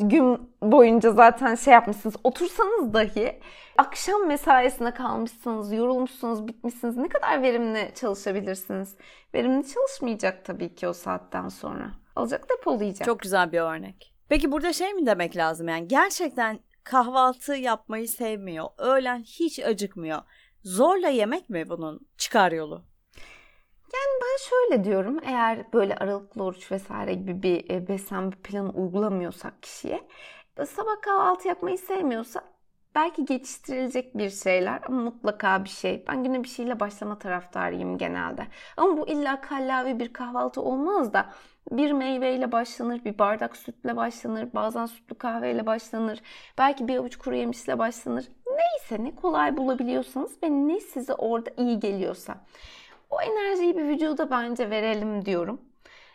gün 0.00 0.52
boyunca 0.62 1.12
zaten 1.12 1.54
şey 1.54 1.74
yapmışsınız. 1.74 2.16
Otursanız 2.24 2.94
dahi 2.94 3.40
akşam 3.78 4.26
mesaisine 4.26 4.94
kalmışsınız, 4.94 5.72
yorulmuşsunuz, 5.72 6.48
bitmişsiniz. 6.48 6.96
Ne 6.96 7.08
kadar 7.08 7.42
verimli 7.42 7.92
çalışabilirsiniz? 7.94 8.96
Verimli 9.34 9.68
çalışmayacak 9.68 10.44
tabii 10.44 10.74
ki 10.74 10.88
o 10.88 10.92
saatten 10.92 11.48
sonra. 11.48 11.90
Alacak 12.16 12.50
depolayacak. 12.50 13.06
Çok 13.06 13.20
güzel 13.20 13.52
bir 13.52 13.60
örnek. 13.60 14.14
Peki 14.28 14.52
burada 14.52 14.72
şey 14.72 14.94
mi 14.94 15.06
demek 15.06 15.36
lazım 15.36 15.68
yani 15.68 15.88
gerçekten 15.88 16.60
kahvaltı 16.84 17.54
yapmayı 17.54 18.08
sevmiyor. 18.08 18.66
Öğlen 18.78 19.22
hiç 19.22 19.58
acıkmıyor. 19.58 20.18
Zorla 20.64 21.08
yemek 21.08 21.50
mi 21.50 21.68
bunun 21.68 22.00
çıkar 22.18 22.52
yolu? 22.52 22.89
Ben 23.92 24.36
şöyle 24.50 24.84
diyorum. 24.84 25.18
Eğer 25.24 25.72
böyle 25.72 25.96
aralıklı 25.96 26.44
oruç 26.44 26.72
vesaire 26.72 27.14
gibi 27.14 27.42
bir 27.42 27.70
e, 27.70 27.88
beslenme 27.88 28.30
planı 28.30 28.70
uygulamıyorsak 28.70 29.62
kişiye 29.62 30.00
e, 30.58 30.66
sabah 30.66 31.00
kahvaltı 31.02 31.48
yapmayı 31.48 31.78
sevmiyorsa 31.78 32.42
belki 32.94 33.24
geçiştirilecek 33.24 34.18
bir 34.18 34.30
şeyler 34.30 34.80
ama 34.86 35.02
mutlaka 35.02 35.64
bir 35.64 35.68
şey. 35.68 36.04
Ben 36.08 36.24
güne 36.24 36.42
bir 36.42 36.48
şeyle 36.48 36.80
başlama 36.80 37.18
taraftarıyım 37.18 37.98
genelde. 37.98 38.46
Ama 38.76 38.96
bu 38.96 39.08
illa 39.08 39.40
kallavi 39.40 39.98
bir 39.98 40.12
kahvaltı 40.12 40.62
olmaz 40.62 41.12
da 41.12 41.26
bir 41.70 41.92
meyveyle 41.92 42.52
başlanır, 42.52 43.04
bir 43.04 43.18
bardak 43.18 43.56
sütle 43.56 43.96
başlanır, 43.96 44.48
bazen 44.54 44.86
sütlü 44.86 45.14
kahveyle 45.14 45.66
başlanır, 45.66 46.20
belki 46.58 46.88
bir 46.88 46.96
avuç 46.96 47.16
kuru 47.16 47.34
yemişle 47.34 47.78
başlanır. 47.78 48.28
Neyse 48.46 49.04
ne 49.04 49.14
kolay 49.14 49.56
bulabiliyorsanız 49.56 50.42
ve 50.42 50.50
ne 50.50 50.80
size 50.80 51.14
orada 51.14 51.50
iyi 51.56 51.80
geliyorsa. 51.80 52.36
O 53.10 53.20
enerjiyi 53.20 53.76
bir 53.76 53.84
vücuda 53.84 54.30
bence 54.30 54.70
verelim 54.70 55.24
diyorum. 55.24 55.60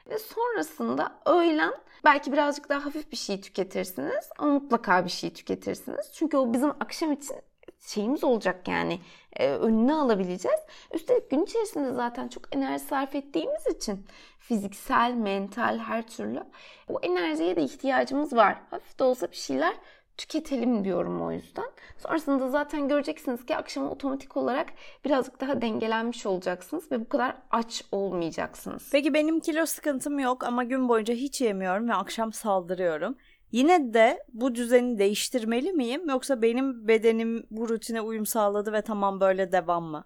Ve 0.10 0.20
sonrasında 0.20 1.16
öğlen 1.26 1.74
belki 2.04 2.32
birazcık 2.32 2.70
daha 2.70 2.86
hafif 2.86 3.12
bir 3.12 3.18
şey 3.18 3.42
tüketirsiniz 3.42 4.30
ama 4.38 4.54
mutlaka 4.54 5.06
bir 5.06 5.10
şey 5.10 5.34
tüketirsiniz. 5.34 6.12
Çünkü 6.14 6.38
o 6.38 6.54
bizim 6.54 6.70
akşam 6.70 7.12
için 7.12 7.36
şeyimiz 7.80 8.24
olacak 8.24 8.68
yani 8.68 9.00
e, 9.34 9.50
önüne 9.50 9.94
alabileceğiz. 9.94 10.60
Üstelik 10.94 11.30
gün 11.30 11.44
içerisinde 11.44 11.92
zaten 11.92 12.28
çok 12.28 12.56
enerji 12.56 12.86
sarf 12.86 13.16
ettiğimiz 13.16 13.68
için 13.68 14.06
fiziksel, 14.40 15.14
mental 15.14 15.78
her 15.78 16.08
türlü 16.08 16.44
o 16.90 17.00
enerjiye 17.02 17.56
de 17.56 17.62
ihtiyacımız 17.62 18.34
var. 18.34 18.58
Hafif 18.72 19.00
de 19.00 19.04
olsa 19.04 19.32
bir 19.32 19.36
şeyler 19.36 19.74
tüketelim 20.18 20.84
diyorum 20.84 21.22
o 21.22 21.32
yüzden. 21.32 21.66
Sonrasında 21.98 22.50
zaten 22.50 22.88
göreceksiniz 22.88 23.46
ki 23.46 23.56
akşam 23.56 23.90
otomatik 23.90 24.38
olarak 24.38 24.70
birazcık 25.06 25.42
daha 25.42 25.62
dengelenmiş 25.62 26.26
olacaksınız 26.26 26.92
ve 26.92 27.00
bu 27.00 27.10
kadar 27.10 27.36
aç 27.52 27.84
olmayacaksınız. 27.92 28.90
Peki 28.92 29.14
benim 29.14 29.40
kilo 29.40 29.66
sıkıntım 29.66 30.20
yok 30.20 30.44
ama 30.44 30.64
gün 30.64 30.90
boyunca 30.90 31.14
hiç 31.14 31.42
yemiyorum 31.42 31.90
ve 31.90 31.94
akşam 31.94 32.34
saldırıyorum. 32.34 33.16
Yine 33.52 33.94
de 33.94 34.24
bu 34.34 34.56
düzeni 34.56 35.00
değiştirmeli 35.00 35.74
miyim 35.74 36.10
yoksa 36.10 36.42
benim 36.42 36.88
bedenim 36.88 37.48
bu 37.52 37.70
rutine 37.70 38.02
uyum 38.02 38.26
sağladı 38.26 38.74
ve 38.74 38.82
tamam 38.82 39.20
böyle 39.20 39.52
devam 39.52 39.84
mı? 39.84 40.06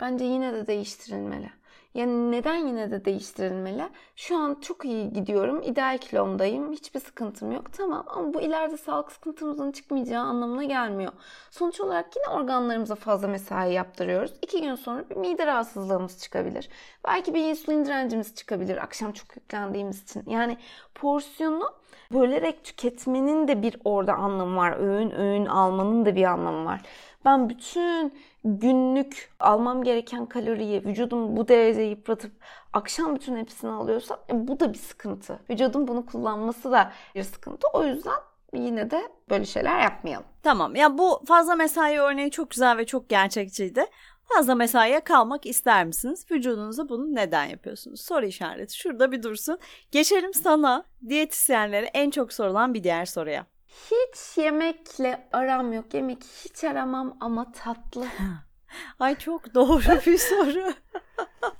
Bence 0.00 0.24
yine 0.24 0.52
de 0.52 0.66
değiştirilmeli. 0.66 1.50
Yani 1.98 2.32
neden 2.32 2.56
yine 2.56 2.90
de 2.90 3.04
değiştirilmeli? 3.04 3.88
Şu 4.16 4.36
an 4.36 4.56
çok 4.60 4.84
iyi 4.84 5.12
gidiyorum. 5.12 5.62
ideal 5.62 5.98
kilomdayım. 5.98 6.72
Hiçbir 6.72 7.00
sıkıntım 7.00 7.52
yok. 7.52 7.72
Tamam 7.72 8.04
ama 8.08 8.34
bu 8.34 8.40
ileride 8.40 8.76
sağlık 8.76 9.12
sıkıntımızın 9.12 9.72
çıkmayacağı 9.72 10.24
anlamına 10.24 10.64
gelmiyor. 10.64 11.12
Sonuç 11.50 11.80
olarak 11.80 12.16
yine 12.16 12.28
organlarımıza 12.28 12.94
fazla 12.94 13.28
mesai 13.28 13.72
yaptırıyoruz. 13.72 14.32
İki 14.42 14.60
gün 14.62 14.74
sonra 14.74 15.10
bir 15.10 15.16
mide 15.16 15.46
rahatsızlığımız 15.46 16.22
çıkabilir. 16.22 16.68
Belki 17.06 17.34
bir 17.34 17.48
insülin 17.48 17.84
direncimiz 17.84 18.34
çıkabilir. 18.34 18.76
Akşam 18.76 19.12
çok 19.12 19.36
yüklendiğimiz 19.36 20.02
için. 20.02 20.22
Yani 20.26 20.56
porsiyonu 20.94 21.72
bölerek 22.12 22.64
tüketmenin 22.64 23.48
de 23.48 23.62
bir 23.62 23.76
orada 23.84 24.14
anlamı 24.14 24.56
var. 24.56 24.76
Öğün 24.78 25.10
öğün 25.10 25.46
almanın 25.46 26.06
da 26.06 26.16
bir 26.16 26.24
anlamı 26.24 26.64
var. 26.64 26.80
Ben 27.24 27.48
bütün 27.48 28.12
günlük 28.56 29.30
almam 29.40 29.84
gereken 29.84 30.26
kaloriyi 30.26 30.84
vücudum 30.84 31.36
bu 31.36 31.48
derece 31.48 31.82
yıpratıp 31.82 32.32
akşam 32.72 33.14
bütün 33.14 33.36
hepsini 33.36 33.70
alıyorsam 33.70 34.18
e, 34.30 34.48
bu 34.48 34.60
da 34.60 34.72
bir 34.72 34.78
sıkıntı. 34.78 35.38
Vücudum 35.50 35.88
bunu 35.88 36.06
kullanması 36.06 36.72
da 36.72 36.92
bir 37.14 37.22
sıkıntı. 37.22 37.68
O 37.72 37.84
yüzden 37.84 38.18
yine 38.54 38.90
de 38.90 39.02
böyle 39.30 39.44
şeyler 39.44 39.82
yapmayalım. 39.82 40.26
Tamam 40.42 40.76
ya 40.76 40.98
bu 40.98 41.22
fazla 41.26 41.54
mesai 41.54 41.98
örneği 41.98 42.30
çok 42.30 42.50
güzel 42.50 42.76
ve 42.76 42.86
çok 42.86 43.08
gerçekçiydi. 43.08 43.84
Fazla 44.24 44.54
mesaiye 44.54 45.00
kalmak 45.00 45.46
ister 45.46 45.84
misiniz? 45.84 46.26
Vücudunuza 46.30 46.88
bunu 46.88 47.14
neden 47.14 47.44
yapıyorsunuz? 47.44 48.00
Soru 48.00 48.26
işareti 48.26 48.76
şurada 48.76 49.12
bir 49.12 49.22
dursun. 49.22 49.58
Geçelim 49.90 50.34
sana 50.34 50.84
diyetisyenlere 51.08 51.86
en 51.86 52.10
çok 52.10 52.32
sorulan 52.32 52.74
bir 52.74 52.84
diğer 52.84 53.04
soruya. 53.04 53.46
Hiç 53.68 54.38
yemekle 54.38 55.28
aram 55.32 55.72
yok. 55.72 55.94
Yemek 55.94 56.24
hiç 56.24 56.64
aramam 56.64 57.16
ama 57.20 57.52
tatlı. 57.52 58.06
Ay 59.00 59.14
çok 59.14 59.54
doğru 59.54 60.06
bir 60.06 60.18
soru. 60.18 60.72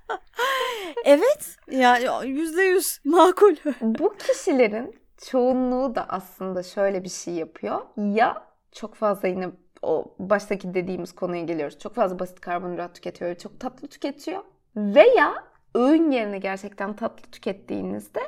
evet 1.04 1.56
yani 1.70 2.28
yüzde 2.28 2.62
yüz 2.62 3.00
makul. 3.04 3.56
Bu 3.80 4.16
kişilerin 4.16 5.00
çoğunluğu 5.18 5.94
da 5.94 6.06
aslında 6.08 6.62
şöyle 6.62 7.04
bir 7.04 7.08
şey 7.08 7.34
yapıyor. 7.34 7.80
Ya 7.96 8.46
çok 8.72 8.94
fazla 8.94 9.28
yine 9.28 9.50
o 9.82 10.14
baştaki 10.18 10.74
dediğimiz 10.74 11.14
konuya 11.14 11.42
geliyoruz. 11.42 11.78
Çok 11.78 11.94
fazla 11.94 12.18
basit 12.18 12.40
karbonhidrat 12.40 12.94
tüketiyor 12.94 13.34
çok 13.34 13.60
tatlı 13.60 13.88
tüketiyor. 13.88 14.42
Veya 14.76 15.44
öğün 15.74 16.10
yerine 16.10 16.38
gerçekten 16.38 16.96
tatlı 16.96 17.30
tükettiğinizde 17.30 18.20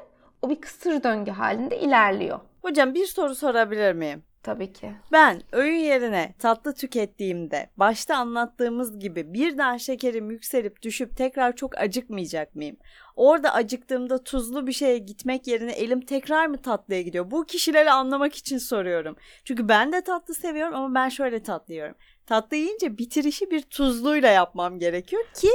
o 0.43 0.51
bir 0.51 0.61
kısır 0.61 1.03
döngü 1.03 1.31
halinde 1.31 1.81
ilerliyor. 1.81 2.41
Hocam 2.63 2.95
bir 2.95 3.07
soru 3.07 3.35
sorabilir 3.35 3.93
miyim? 3.93 4.23
Tabii 4.43 4.73
ki. 4.73 4.93
Ben 5.13 5.43
öğün 5.53 5.77
yerine 5.77 6.35
tatlı 6.39 6.75
tükettiğimde 6.75 7.71
başta 7.77 8.17
anlattığımız 8.17 8.99
gibi 8.99 9.35
birden 9.35 9.77
şekerim 9.77 10.31
yükselip 10.31 10.83
düşüp 10.83 11.17
tekrar 11.17 11.57
çok 11.57 11.79
acıkmayacak 11.79 12.55
mıyım? 12.55 12.77
Orada 13.17 13.55
acıktığımda 13.55 14.25
tuzlu 14.25 14.67
bir 14.67 14.73
şeye 14.73 14.99
gitmek 14.99 15.47
yerine 15.47 15.73
elim 15.73 16.01
tekrar 16.01 16.47
mı 16.47 16.63
tatlıya 16.63 17.03
gidiyor? 17.03 17.31
Bu 17.31 17.45
kişileri 17.45 17.91
anlamak 17.91 18.35
için 18.35 18.59
soruyorum. 18.59 19.17
Çünkü 19.45 19.69
ben 19.69 19.93
de 19.93 20.01
tatlı 20.01 20.35
seviyorum 20.35 20.75
ama 20.75 20.95
ben 20.95 21.09
şöyle 21.09 21.43
tatlı 21.43 21.75
yiyorum. 21.75 21.95
Tatlı 22.27 22.57
yiyince 22.57 22.99
bitirişi 22.99 23.51
bir 23.51 23.63
tuzluyla 23.63 24.29
yapmam 24.29 24.79
gerekiyor 24.79 25.23
ki 25.35 25.51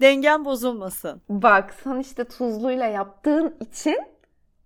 dengem 0.00 0.44
bozulmasın. 0.44 1.22
Bak 1.28 1.74
sen 1.84 1.98
işte 1.98 2.24
tuzluyla 2.24 2.86
yaptığın 2.86 3.56
için 3.60 3.98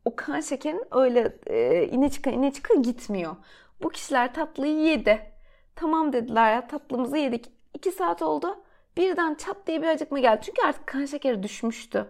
o 0.04 0.16
kan 0.16 0.40
şekerin 0.40 0.84
öyle 0.90 1.38
e, 1.46 1.86
ine 1.86 2.10
çıka 2.10 2.30
ine 2.30 2.52
çıka 2.52 2.74
gitmiyor. 2.74 3.36
Bu 3.82 3.88
kişiler 3.88 4.34
tatlıyı 4.34 4.78
yedi. 4.78 5.32
Tamam 5.76 6.12
dediler 6.12 6.52
ya 6.52 6.66
tatlımızı 6.66 7.16
yedik. 7.16 7.52
İki 7.74 7.92
saat 7.92 8.22
oldu. 8.22 8.56
Birden 8.96 9.34
çat 9.34 9.56
diye 9.66 9.82
bir 9.82 9.86
acıkma 9.86 10.18
geldi. 10.18 10.40
Çünkü 10.42 10.62
artık 10.62 10.86
kan 10.86 11.04
şekeri 11.04 11.42
düşmüştü. 11.42 12.06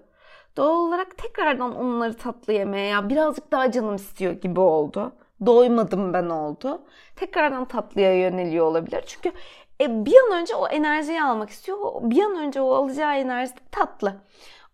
Doğal 0.56 0.76
olarak 0.76 1.18
tekrardan 1.18 1.76
onları 1.76 2.16
tatlı 2.16 2.52
yemeye 2.52 2.86
ya 2.86 3.08
birazcık 3.08 3.52
daha 3.52 3.70
canım 3.70 3.94
istiyor 3.94 4.32
gibi 4.32 4.60
oldu. 4.60 5.12
Doymadım 5.46 6.12
ben 6.12 6.28
oldu. 6.28 6.82
Tekrardan 7.16 7.64
tatlıya 7.64 8.18
yöneliyor 8.18 8.66
olabilir. 8.66 9.04
Çünkü 9.06 9.32
e, 9.80 10.04
bir 10.06 10.16
an 10.16 10.40
önce 10.40 10.54
o 10.54 10.68
enerjiyi 10.68 11.22
almak 11.22 11.50
istiyor. 11.50 11.78
Bir 12.02 12.22
an 12.22 12.36
önce 12.36 12.60
o 12.60 12.72
alacağı 12.74 13.16
enerji 13.16 13.52
tatlı. 13.70 14.14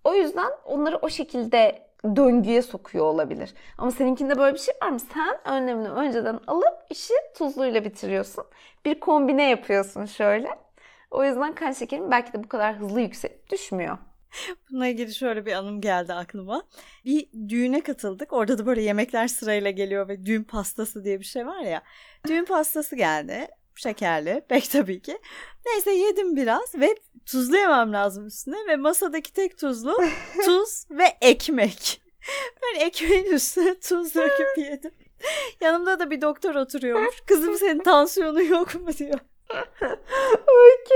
O 0.05 0.15
yüzden 0.15 0.51
onları 0.65 0.97
o 0.97 1.09
şekilde 1.09 1.88
döngüye 2.05 2.63
sokuyor 2.63 3.05
olabilir. 3.05 3.55
Ama 3.79 3.91
seninkinde 3.91 4.39
böyle 4.39 4.55
bir 4.55 4.61
şey 4.61 4.75
var 4.83 4.89
mı? 4.89 5.01
Sen 5.01 5.55
önlemini 5.55 5.89
önceden 5.89 6.41
alıp 6.47 6.79
işi 6.91 7.15
tuzluyla 7.39 7.85
bitiriyorsun. 7.85 8.45
Bir 8.85 9.01
kombine 9.01 9.51
yapıyorsun 9.51 10.05
şöyle. 10.05 10.49
O 11.11 11.25
yüzden 11.25 11.55
kan 11.55 11.73
şekerin 11.73 12.11
belki 12.11 12.33
de 12.33 12.45
bu 12.45 12.49
kadar 12.49 12.77
hızlı 12.77 13.01
yükselip 13.01 13.51
düşmüyor. 13.51 13.99
Bununla 14.71 14.87
ilgili 14.87 15.15
şöyle 15.15 15.47
bir 15.47 15.53
anım 15.53 15.81
geldi 15.81 16.15
aklıma. 16.15 16.63
Bir 17.05 17.29
düğüne 17.49 17.81
katıldık. 17.81 18.33
Orada 18.33 18.59
da 18.59 18.67
böyle 18.67 18.83
yemekler 18.83 19.29
sırayla 19.29 19.71
geliyor 19.71 20.09
ve 20.09 20.27
düğün 20.27 20.45
pastası 20.45 21.05
diye 21.05 21.21
bir 21.21 21.25
şey 21.25 21.47
var 21.47 21.61
ya. 21.61 21.83
Düğün 22.27 22.45
pastası 22.45 22.97
geldi. 22.97 23.49
Şekerli. 23.77 24.43
Pek 24.49 24.71
tabii 24.71 25.03
ki. 25.03 25.19
Neyse 25.67 25.91
yedim 25.91 26.37
biraz 26.37 26.75
ve 26.75 26.95
tuzlu 27.31 27.57
yemem 27.57 27.93
lazım 27.93 28.27
üstüne 28.27 28.57
ve 28.69 28.77
masadaki 28.77 29.33
tek 29.33 29.59
tuzlu 29.59 29.97
tuz 30.45 30.85
ve 30.91 31.05
ekmek. 31.21 32.03
Ben 32.63 32.81
ekmeğin 32.87 33.25
üstüne 33.25 33.81
tuz 33.81 34.15
döküp 34.15 34.49
yedim. 34.59 34.91
Yanımda 35.61 35.99
da 35.99 36.11
bir 36.11 36.21
doktor 36.21 36.55
oturuyormuş. 36.55 37.15
Kızım 37.27 37.55
senin 37.55 37.79
tansiyonu 37.79 38.43
yok 38.43 38.75
mu 38.75 38.89
diyor. 38.99 39.19
Öykü. 40.47 40.95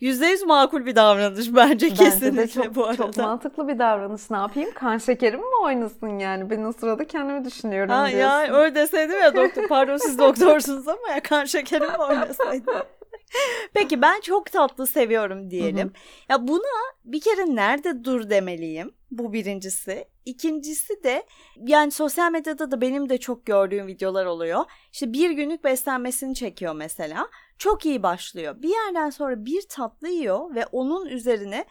Yüzde 0.00 0.26
yüz 0.26 0.42
makul 0.42 0.86
bir 0.86 0.96
davranış 0.96 1.46
bence, 1.48 1.54
Bence 1.56 1.94
kesinlikle 1.94 2.48
çok, 2.48 2.74
bu 2.74 2.84
arada. 2.84 2.96
çok 2.96 3.16
mantıklı 3.16 3.68
bir 3.68 3.78
davranış. 3.78 4.30
Ne 4.30 4.36
yapayım? 4.36 4.70
Kan 4.74 4.98
şekerim 4.98 5.40
mi 5.40 5.56
oynasın 5.64 6.18
yani? 6.18 6.50
Ben 6.50 6.64
o 6.64 6.72
sırada 6.72 7.06
kendimi 7.06 7.44
düşünüyorum 7.44 7.90
Ha, 7.94 8.08
diyorsun. 8.08 8.18
ya 8.18 8.52
öyle 8.54 8.74
deseydim 8.74 9.20
ya 9.20 9.36
doktor 9.36 9.68
pardon 9.68 9.96
siz 9.96 10.18
doktorsunuz 10.18 10.88
ama 10.88 11.08
ya 11.14 11.20
kan 11.22 11.44
şekerim 11.44 11.88
mi 11.90 11.96
oynasaydı. 11.98 12.86
Peki 13.74 14.02
ben 14.02 14.20
çok 14.20 14.52
tatlı 14.52 14.86
seviyorum 14.86 15.50
diyelim. 15.50 15.92
Ya 16.28 16.48
buna 16.48 16.94
bir 17.04 17.20
kere 17.20 17.54
nerede 17.54 18.04
dur 18.04 18.30
demeliyim? 18.30 18.94
Bu 19.10 19.32
birincisi. 19.32 20.04
İkincisi 20.24 21.02
de 21.04 21.26
yani 21.66 21.90
sosyal 21.90 22.32
medyada 22.32 22.70
da 22.70 22.80
benim 22.80 23.08
de 23.08 23.18
çok 23.18 23.46
gördüğüm 23.46 23.86
videolar 23.86 24.26
oluyor. 24.26 24.64
İşte 24.92 25.12
bir 25.12 25.30
günlük 25.30 25.64
beslenmesini 25.64 26.34
çekiyor 26.34 26.74
mesela. 26.74 27.28
Çok 27.58 27.86
iyi 27.86 28.02
başlıyor. 28.02 28.62
Bir 28.62 28.68
yerden 28.68 29.10
sonra 29.10 29.44
bir 29.44 29.62
tatlı 29.68 30.08
yiyor 30.08 30.54
ve 30.54 30.66
onun 30.66 31.06
üzerine 31.06 31.64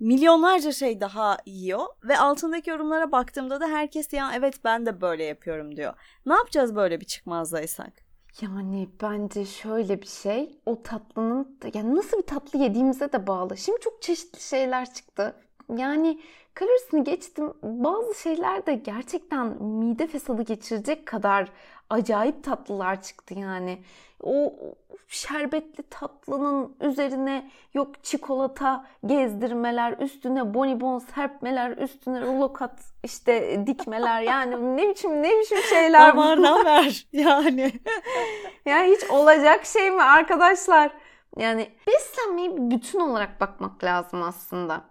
milyonlarca 0.00 0.72
şey 0.72 1.00
daha 1.00 1.38
yiyor 1.46 1.86
ve 2.04 2.18
altındaki 2.18 2.70
yorumlara 2.70 3.12
baktığımda 3.12 3.60
da 3.60 3.68
herkes 3.68 4.12
ya 4.12 4.30
evet 4.34 4.54
ben 4.64 4.86
de 4.86 5.00
böyle 5.00 5.24
yapıyorum 5.24 5.76
diyor. 5.76 5.94
Ne 6.26 6.34
yapacağız 6.34 6.76
böyle 6.76 7.00
bir 7.00 7.06
çıkmazdaysak? 7.06 8.03
Yani 8.40 8.88
bence 9.02 9.44
şöyle 9.46 10.02
bir 10.02 10.06
şey, 10.06 10.58
o 10.66 10.82
tatlının 10.82 11.58
yani 11.74 11.96
nasıl 11.96 12.18
bir 12.18 12.22
tatlı 12.22 12.58
yediğimize 12.58 13.12
de 13.12 13.26
bağlı. 13.26 13.56
Şimdi 13.56 13.80
çok 13.80 14.02
çeşitli 14.02 14.40
şeyler 14.40 14.94
çıktı. 14.94 15.36
Yani 15.76 16.20
kalorisini 16.54 17.04
geçtim. 17.04 17.52
Bazı 17.62 18.14
şeyler 18.14 18.66
de 18.66 18.74
gerçekten 18.74 19.62
mide 19.62 20.06
fesadı 20.06 20.42
geçirecek 20.42 21.06
kadar 21.06 21.48
acayip 21.90 22.44
tatlılar 22.44 23.02
çıktı 23.02 23.34
yani. 23.34 23.78
O 24.22 24.54
şerbetli 25.08 25.82
tatlının 25.82 26.76
üzerine 26.80 27.50
yok 27.74 28.04
çikolata 28.04 28.86
gezdirmeler, 29.06 29.92
üstüne 29.98 30.54
bonibon 30.54 30.98
serpmeler, 30.98 31.70
üstüne 31.76 32.20
rulokat 32.20 32.80
işte 33.02 33.62
dikmeler 33.66 34.20
yani 34.20 34.76
ne 34.76 34.88
biçim 34.88 35.22
ne 35.22 35.40
biçim 35.40 35.58
şeyler 35.58 36.08
Damardan 36.08 36.64
ver 36.64 37.06
yani. 37.12 37.72
ya 38.66 38.84
hiç 38.84 39.10
olacak 39.10 39.66
şey 39.66 39.90
mi 39.90 40.02
arkadaşlar? 40.02 40.90
Yani 41.38 41.70
beslenmeyi 41.86 42.56
bir 42.56 42.76
bütün 42.76 43.00
olarak 43.00 43.40
bakmak 43.40 43.84
lazım 43.84 44.22
aslında. 44.22 44.84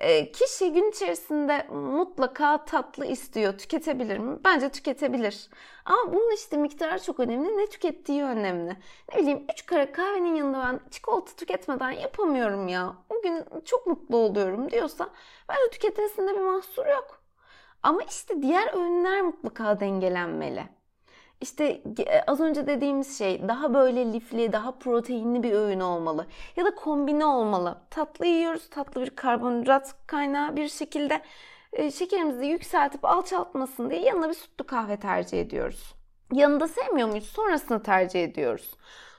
E, 0.00 0.32
kişi 0.32 0.72
gün 0.72 0.90
içerisinde 0.90 1.66
mutlaka 1.70 2.64
tatlı 2.64 3.06
istiyor. 3.06 3.58
Tüketebilir 3.58 4.18
mi? 4.18 4.38
Bence 4.44 4.68
tüketebilir. 4.68 5.48
Ama 5.84 6.12
bunun 6.12 6.34
işte 6.34 6.56
miktarı 6.56 7.02
çok 7.02 7.20
önemli. 7.20 7.56
Ne 7.58 7.66
tükettiği 7.66 8.24
önemli. 8.24 8.76
Ne 9.12 9.18
bileyim 9.18 9.46
3 9.52 9.66
kara 9.66 9.92
kahvenin 9.92 10.34
yanında 10.34 10.58
ben 10.58 10.80
çikolata 10.90 11.32
tüketmeden 11.36 11.90
yapamıyorum 11.90 12.68
ya. 12.68 12.96
O 13.08 13.22
gün 13.22 13.44
çok 13.64 13.86
mutlu 13.86 14.16
oluyorum 14.16 14.70
diyorsa 14.70 15.10
bence 15.48 15.70
tüketmesinde 15.72 16.34
bir 16.34 16.40
mahsur 16.40 16.86
yok. 16.86 17.22
Ama 17.82 18.02
işte 18.02 18.42
diğer 18.42 18.74
öğünler 18.74 19.22
mutlaka 19.22 19.80
dengelenmeli. 19.80 20.79
İşte 21.40 21.82
e, 22.06 22.22
az 22.26 22.40
önce 22.40 22.66
dediğimiz 22.66 23.18
şey 23.18 23.48
daha 23.48 23.74
böyle 23.74 24.12
lifli, 24.12 24.52
daha 24.52 24.78
proteinli 24.78 25.42
bir 25.42 25.52
öğün 25.52 25.80
olmalı. 25.80 26.26
Ya 26.56 26.64
da 26.64 26.74
kombine 26.74 27.24
olmalı. 27.24 27.78
Tatlı 27.90 28.26
yiyoruz, 28.26 28.70
tatlı 28.70 29.02
bir 29.02 29.10
karbonhidrat 29.10 29.94
kaynağı 30.06 30.56
bir 30.56 30.68
şekilde 30.68 31.22
e, 31.72 31.90
şekerimizi 31.90 32.46
yükseltip 32.46 33.04
alçaltmasın 33.04 33.90
diye 33.90 34.00
yanına 34.00 34.28
bir 34.28 34.34
sütlü 34.34 34.66
kahve 34.66 34.96
tercih 34.96 35.40
ediyoruz. 35.40 35.94
Yanında 36.32 36.68
sevmiyor 36.68 37.08
muyuz? 37.08 37.26
Sonrasını 37.26 37.82
tercih 37.82 38.24
ediyoruz. 38.24 38.70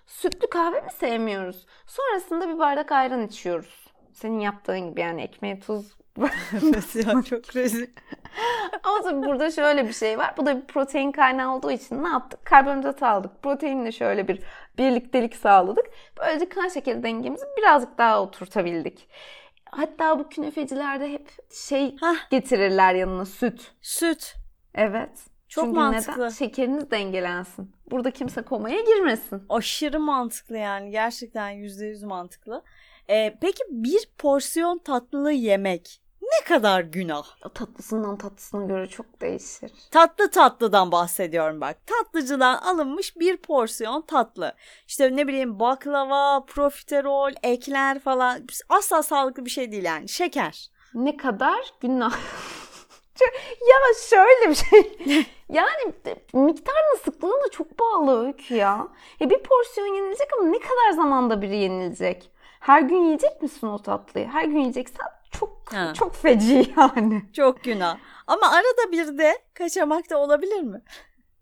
Sütlü 0.07 0.49
kahve 0.49 0.81
mi 0.81 0.91
sevmiyoruz? 0.91 1.65
Sonrasında 1.87 2.49
bir 2.49 2.59
bardak 2.59 2.91
ayran 2.91 3.27
içiyoruz. 3.27 3.91
Senin 4.13 4.39
yaptığın 4.39 4.89
gibi 4.89 5.01
yani 5.01 5.21
ekmeğe 5.21 5.59
tuz 5.59 6.00
ya 6.95 7.21
çok 7.29 7.55
rezil. 7.55 7.87
Ama 8.83 9.01
tabii 9.03 9.25
burada 9.25 9.51
şöyle 9.51 9.87
bir 9.87 9.93
şey 9.93 10.17
var. 10.17 10.33
Bu 10.37 10.45
da 10.45 10.61
bir 10.61 10.65
protein 10.67 11.11
kaynağı 11.11 11.55
olduğu 11.55 11.71
için 11.71 12.03
ne 12.03 12.09
yaptık? 12.09 12.45
Karbonhidrat 12.45 13.03
aldık. 13.03 13.43
Proteinle 13.43 13.91
şöyle 13.91 14.27
bir 14.27 14.39
birliktelik 14.77 15.35
sağladık. 15.35 15.85
Böylece 16.19 16.49
kan 16.49 16.67
şekeri 16.67 17.03
dengemizi 17.03 17.45
birazcık 17.57 17.97
daha 17.97 18.21
oturtabildik. 18.21 19.09
Hatta 19.71 20.19
bu 20.19 20.29
künefecilerde 20.29 21.11
hep 21.11 21.29
şey 21.67 21.95
Hah. 21.97 22.29
getirirler 22.29 22.93
yanına 22.95 23.25
süt. 23.25 23.71
Süt. 23.81 24.35
Evet. 24.75 25.31
Çok 25.49 25.65
Çünkü 25.65 25.79
mantıklı. 25.79 26.21
Neden? 26.21 26.29
Şekeriniz 26.29 26.91
dengelensin. 26.91 27.75
Burada 27.91 28.11
kimse 28.11 28.41
komaya 28.41 28.81
girmesin. 28.81 29.43
Aşırı 29.49 29.99
mantıklı 29.99 30.57
yani. 30.57 30.91
Gerçekten 30.91 31.49
yüzde 31.49 31.85
yüz 31.85 32.03
mantıklı. 32.03 32.63
Ee, 33.11 33.37
peki 33.41 33.63
bir 33.69 34.09
porsiyon 34.17 34.77
tatlı 34.77 35.31
yemek 35.31 36.01
ne 36.21 36.45
kadar 36.45 36.81
günah? 36.81 37.23
Tatlısından 37.53 38.17
tatlısına 38.17 38.65
göre 38.65 38.87
çok 38.87 39.21
değişir. 39.21 39.71
Tatlı 39.91 40.31
tatlıdan 40.31 40.91
bahsediyorum 40.91 41.61
bak. 41.61 41.77
Tatlıcıdan 41.87 42.57
alınmış 42.57 43.17
bir 43.19 43.37
porsiyon 43.37 44.01
tatlı. 44.01 44.53
İşte 44.87 45.15
ne 45.15 45.27
bileyim 45.27 45.59
baklava, 45.59 46.45
profiterol, 46.45 47.31
ekler 47.43 47.99
falan. 47.99 48.39
Asla 48.69 49.03
sağlıklı 49.03 49.45
bir 49.45 49.49
şey 49.49 49.71
değil 49.71 49.83
yani. 49.83 50.09
Şeker. 50.09 50.71
Ne 50.93 51.17
kadar 51.17 51.73
günah? 51.81 52.13
ya 53.61 53.77
şöyle 54.09 54.49
bir 54.49 54.55
şey. 54.55 54.97
yani 55.49 55.93
miktarına 56.33 56.97
sıklığına 57.03 57.49
çok 57.51 57.79
bağlı 57.79 58.25
öykü 58.25 58.55
ya. 58.55 58.87
ya. 59.19 59.29
Bir 59.29 59.43
porsiyon 59.43 59.95
yenilecek 59.95 60.27
ama 60.39 60.49
ne 60.49 60.59
kadar 60.59 60.91
zamanda 60.95 61.41
biri 61.41 61.57
yenilecek? 61.57 62.31
Her 62.61 62.81
gün 62.81 63.03
yiyecek 63.03 63.41
misin 63.41 63.67
o 63.67 63.77
tatlıyı? 63.77 64.27
Her 64.27 64.43
gün 64.43 64.59
yiyeceksen 64.59 65.07
çok 65.31 65.73
ha. 65.73 65.93
çok 65.93 66.15
feci 66.15 66.73
yani. 66.77 67.23
Çok 67.33 67.63
günah. 67.63 67.97
Ama 68.27 68.47
arada 68.47 68.91
bir 68.91 69.17
de 69.17 69.39
kaçamak 69.53 70.09
da 70.09 70.17
olabilir 70.17 70.61
mi? 70.61 70.81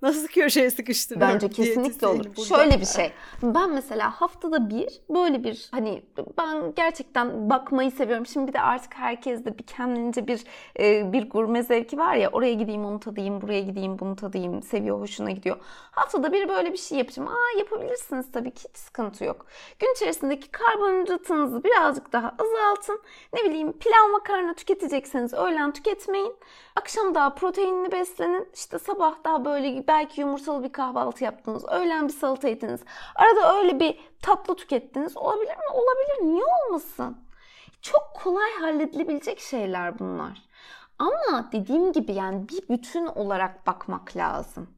Nasıl 0.02 0.28
köşeye 0.28 0.72
sıkıştırıyorum? 0.72 1.34
Bence 1.34 1.50
kesinlikle 1.50 2.08
olur. 2.08 2.26
Burada. 2.26 2.42
Şöyle 2.44 2.82
bir 2.82 2.86
şey. 2.86 3.12
Ben 3.44 3.74
mesela 3.74 4.22
haftada 4.22 4.70
bir 4.70 5.02
böyle 5.10 5.44
bir 5.44 5.68
hani 5.72 6.04
ben 6.38 6.74
gerçekten 6.76 7.50
bakmayı 7.50 7.92
seviyorum. 7.92 8.26
Şimdi 8.26 8.48
bir 8.48 8.54
de 8.54 8.62
artık 8.62 8.94
herkeste 8.96 9.58
bir 9.58 9.64
kendince 9.64 10.28
bir 10.28 10.44
e, 10.80 11.14
bir 11.14 11.30
gurme 11.30 11.64
zevki 11.64 11.98
var 11.98 12.16
ya. 12.16 12.30
Oraya 12.30 12.54
gideyim 12.54 12.86
onu 12.86 13.00
tadayım, 13.00 13.42
buraya 13.42 13.62
gideyim 13.62 14.00
bunu 14.00 14.16
tadayım. 14.16 14.64
Seviyor, 14.64 15.00
hoşuna 15.00 15.32
gidiyor. 15.32 15.58
Haftada 15.92 16.34
bir 16.34 16.50
böyle 16.50 16.74
bir 16.74 16.78
şey 16.78 16.98
yapacağım. 16.98 17.30
Aa 17.30 17.60
yapabilirsiniz 17.60 18.32
tabii 18.32 18.52
ki 18.52 18.64
hiç 18.70 18.78
sıkıntı 18.78 19.24
yok. 19.24 19.46
Gün 19.80 19.94
içerisindeki 19.96 20.52
karbonhidratınızı 20.52 21.64
birazcık 21.64 22.14
daha 22.14 22.36
azaltın. 22.40 23.02
Ne 23.34 23.44
bileyim 23.50 23.72
pilav 23.74 24.12
makarna 24.12 24.54
tüketecekseniz 24.54 25.34
öğlen 25.34 25.72
tüketmeyin. 25.74 26.36
Akşam 26.76 27.16
daha 27.16 27.36
proteinli 27.36 27.92
beslenin. 27.92 28.48
İşte 28.54 28.80
sabah 28.80 29.16
daha 29.24 29.46
böyle 29.46 29.70
belki 29.90 30.22
yumurtalı 30.22 30.64
bir 30.64 30.72
kahvaltı 30.72 31.24
yaptınız. 31.24 31.66
Öğlen 31.70 32.08
bir 32.08 32.14
salata 32.14 32.48
yediniz. 32.48 32.82
Arada 33.16 33.58
öyle 33.58 33.80
bir 33.80 34.00
tatlı 34.22 34.56
tükettiniz. 34.56 35.18
Olabilir 35.18 35.56
mi? 35.56 35.74
Olabilir. 35.74 36.34
Niye 36.34 36.44
olmasın? 36.46 37.18
Çok 37.82 38.12
kolay 38.24 38.52
halledilebilecek 38.60 39.40
şeyler 39.40 40.00
bunlar. 40.00 40.42
Ama 41.00 41.50
dediğim 41.52 41.92
gibi 41.94 42.14
yani 42.14 42.50
bir 42.50 42.70
bütün 42.70 43.06
olarak 43.06 43.68
bakmak 43.68 44.18
lazım. 44.18 44.70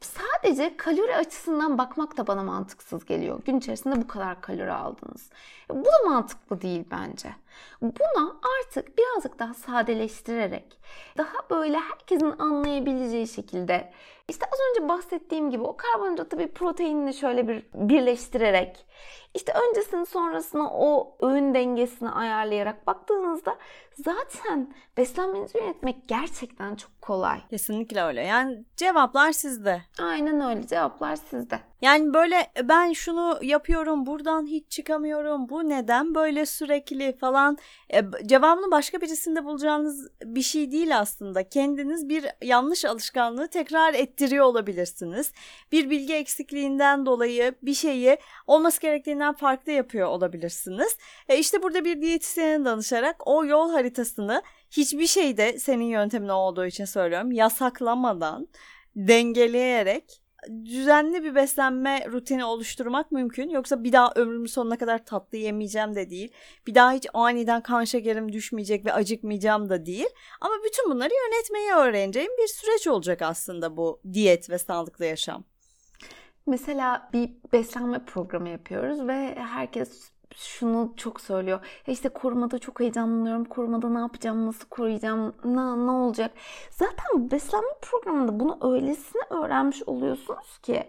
Sadece 0.00 0.76
kalori 0.76 1.16
açısından 1.16 1.78
bakmak 1.78 2.16
da 2.16 2.26
bana 2.26 2.42
mantıksız 2.42 3.04
geliyor. 3.04 3.40
Gün 3.44 3.58
içerisinde 3.58 3.96
bu 3.96 4.06
kadar 4.08 4.40
kalori 4.40 4.72
aldınız. 4.72 5.30
Bu 5.70 5.84
da 5.84 6.08
mantıklı 6.08 6.60
değil 6.60 6.84
bence. 6.90 7.34
Buna 7.82 8.36
artık 8.58 8.98
birazcık 8.98 9.38
daha 9.38 9.54
sadeleştirerek, 9.54 10.78
daha 11.18 11.50
böyle 11.50 11.78
herkesin 11.78 12.34
anlayabileceği 12.38 13.28
şekilde 13.28 13.92
işte 14.28 14.46
az 14.52 14.58
önce 14.70 14.88
bahsettiğim 14.88 15.50
gibi 15.50 15.62
o 15.62 15.76
karbonhidratı 15.76 16.38
bir 16.38 16.48
proteinle 16.48 17.12
şöyle 17.12 17.48
bir 17.48 17.66
birleştirerek 17.74 18.86
işte 19.34 19.52
öncesini 19.68 20.06
sonrasını 20.06 20.70
o 20.70 21.16
öğün 21.20 21.54
dengesini 21.54 22.10
ayarlayarak 22.10 22.86
baktığınızda 22.86 23.56
zaten 23.94 24.74
beslenmenizi 24.96 25.58
yönetmek 25.58 26.08
gerçekten 26.08 26.76
çok 26.76 27.02
kolay. 27.02 27.40
Kesinlikle 27.50 28.02
öyle. 28.02 28.22
Yani 28.22 28.64
cevaplar 28.76 29.32
sizde. 29.32 29.82
Aynen 30.02 30.40
öyle. 30.40 30.66
Cevaplar 30.66 31.16
sizde. 31.16 31.60
Yani 31.80 32.14
böyle 32.14 32.46
ben 32.64 32.92
şunu 32.92 33.38
yapıyorum 33.42 34.06
buradan 34.06 34.46
hiç 34.46 34.70
çıkamıyorum 34.70 35.48
bu 35.48 35.68
neden 35.68 36.14
böyle 36.14 36.46
sürekli 36.46 37.18
falan 37.18 37.47
e, 37.94 38.02
cevabını 38.26 38.70
başka 38.70 39.00
birisinde 39.00 39.44
bulacağınız 39.44 40.08
bir 40.24 40.42
şey 40.42 40.72
değil 40.72 40.98
aslında. 40.98 41.48
Kendiniz 41.48 42.08
bir 42.08 42.26
yanlış 42.42 42.84
alışkanlığı 42.84 43.48
tekrar 43.48 43.94
ettiriyor 43.94 44.44
olabilirsiniz. 44.44 45.32
Bir 45.72 45.90
bilgi 45.90 46.14
eksikliğinden 46.14 47.06
dolayı 47.06 47.54
bir 47.62 47.74
şeyi 47.74 48.18
olması 48.46 48.80
gerektiğinden 48.80 49.34
farklı 49.34 49.72
yapıyor 49.72 50.08
olabilirsiniz. 50.08 50.96
E 51.28 51.38
işte 51.38 51.62
burada 51.62 51.84
bir 51.84 52.02
diyetisyene 52.02 52.64
danışarak 52.64 53.16
o 53.26 53.44
yol 53.44 53.70
haritasını 53.70 54.42
hiçbir 54.70 55.06
şeyde 55.06 55.58
senin 55.58 55.84
yöntemin 55.84 56.28
olduğu 56.28 56.66
için 56.66 56.84
söylüyorum 56.84 57.32
yasaklamadan 57.32 58.48
dengeleyerek 58.96 60.22
düzenli 60.64 61.24
bir 61.24 61.34
beslenme 61.34 62.06
rutini 62.10 62.44
oluşturmak 62.44 63.12
mümkün. 63.12 63.48
Yoksa 63.48 63.84
bir 63.84 63.92
daha 63.92 64.12
ömrümün 64.16 64.46
sonuna 64.46 64.78
kadar 64.78 65.04
tatlı 65.04 65.38
yemeyeceğim 65.38 65.94
de 65.94 66.10
değil. 66.10 66.32
Bir 66.66 66.74
daha 66.74 66.92
hiç 66.92 67.06
aniden 67.14 67.62
kan 67.62 67.84
şekerim 67.84 68.32
düşmeyecek 68.32 68.86
ve 68.86 68.92
acıkmayacağım 68.92 69.68
da 69.68 69.86
değil. 69.86 70.08
Ama 70.40 70.54
bütün 70.64 70.90
bunları 70.90 71.10
yönetmeyi 71.26 71.72
öğreneceğim 71.72 72.32
bir 72.42 72.48
süreç 72.48 72.86
olacak 72.86 73.22
aslında 73.22 73.76
bu 73.76 74.00
diyet 74.12 74.50
ve 74.50 74.58
sağlıklı 74.58 75.04
yaşam. 75.04 75.44
Mesela 76.46 77.10
bir 77.12 77.30
beslenme 77.52 78.04
programı 78.04 78.48
yapıyoruz 78.48 79.06
ve 79.06 79.34
herkes 79.34 80.10
şunu 80.36 80.92
çok 80.96 81.20
söylüyor. 81.20 81.60
Ya 81.86 81.92
işte 81.92 82.08
korumada 82.08 82.58
çok 82.58 82.80
heyecanlanıyorum. 82.80 83.44
Korumada 83.44 83.88
ne 83.88 83.98
yapacağım, 83.98 84.46
nasıl 84.46 84.68
koruyacağım, 84.68 85.34
ne, 85.44 85.86
ne 85.86 85.90
olacak? 85.90 86.32
Zaten 86.70 87.30
beslenme 87.30 87.74
programında 87.82 88.40
bunu 88.40 88.58
öylesine 88.72 89.22
öğrenmiş 89.30 89.82
oluyorsunuz 89.82 90.58
ki 90.62 90.84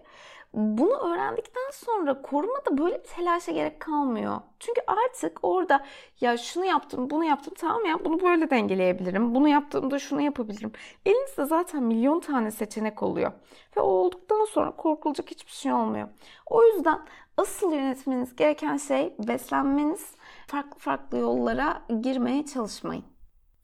bunu 0.54 0.98
öğrendikten 0.98 1.72
sonra 1.74 2.22
korumada 2.22 2.78
böyle 2.78 3.04
bir 3.04 3.08
telaşa 3.08 3.52
gerek 3.52 3.80
kalmıyor. 3.80 4.42
Çünkü 4.60 4.82
artık 4.88 5.40
orada 5.42 5.86
ya 6.22 6.38
şunu 6.38 6.66
yaptım, 6.66 7.10
bunu 7.10 7.26
yaptım 7.26 7.54
tamam 7.58 7.86
ya 7.86 8.06
bunu 8.06 8.22
böyle 8.22 8.50
dengeleyebilirim. 8.50 9.36
Bunu 9.36 9.48
yaptığımda 9.48 10.00
şunu 10.00 10.22
yapabilirim. 10.22 10.72
Elinizde 11.06 11.46
zaten 11.46 11.84
milyon 11.84 12.20
tane 12.20 12.52
seçenek 12.52 13.04
oluyor. 13.04 13.32
Ve 13.78 13.82
o 13.82 13.88
olduktan 13.88 14.46
sonra 14.46 14.76
korkulacak 14.76 15.32
hiçbir 15.32 15.52
şey 15.52 15.74
olmuyor. 15.74 16.08
O 16.46 16.64
yüzden 16.64 17.00
asıl 17.38 17.74
yönetmeniz 17.74 18.36
gereken 18.36 18.78
şey 18.78 19.14
beslenmeniz. 19.28 20.12
Farklı 20.48 20.80
farklı 20.80 21.18
yollara 21.18 21.82
girmeye 22.02 22.46
çalışmayın. 22.46 23.04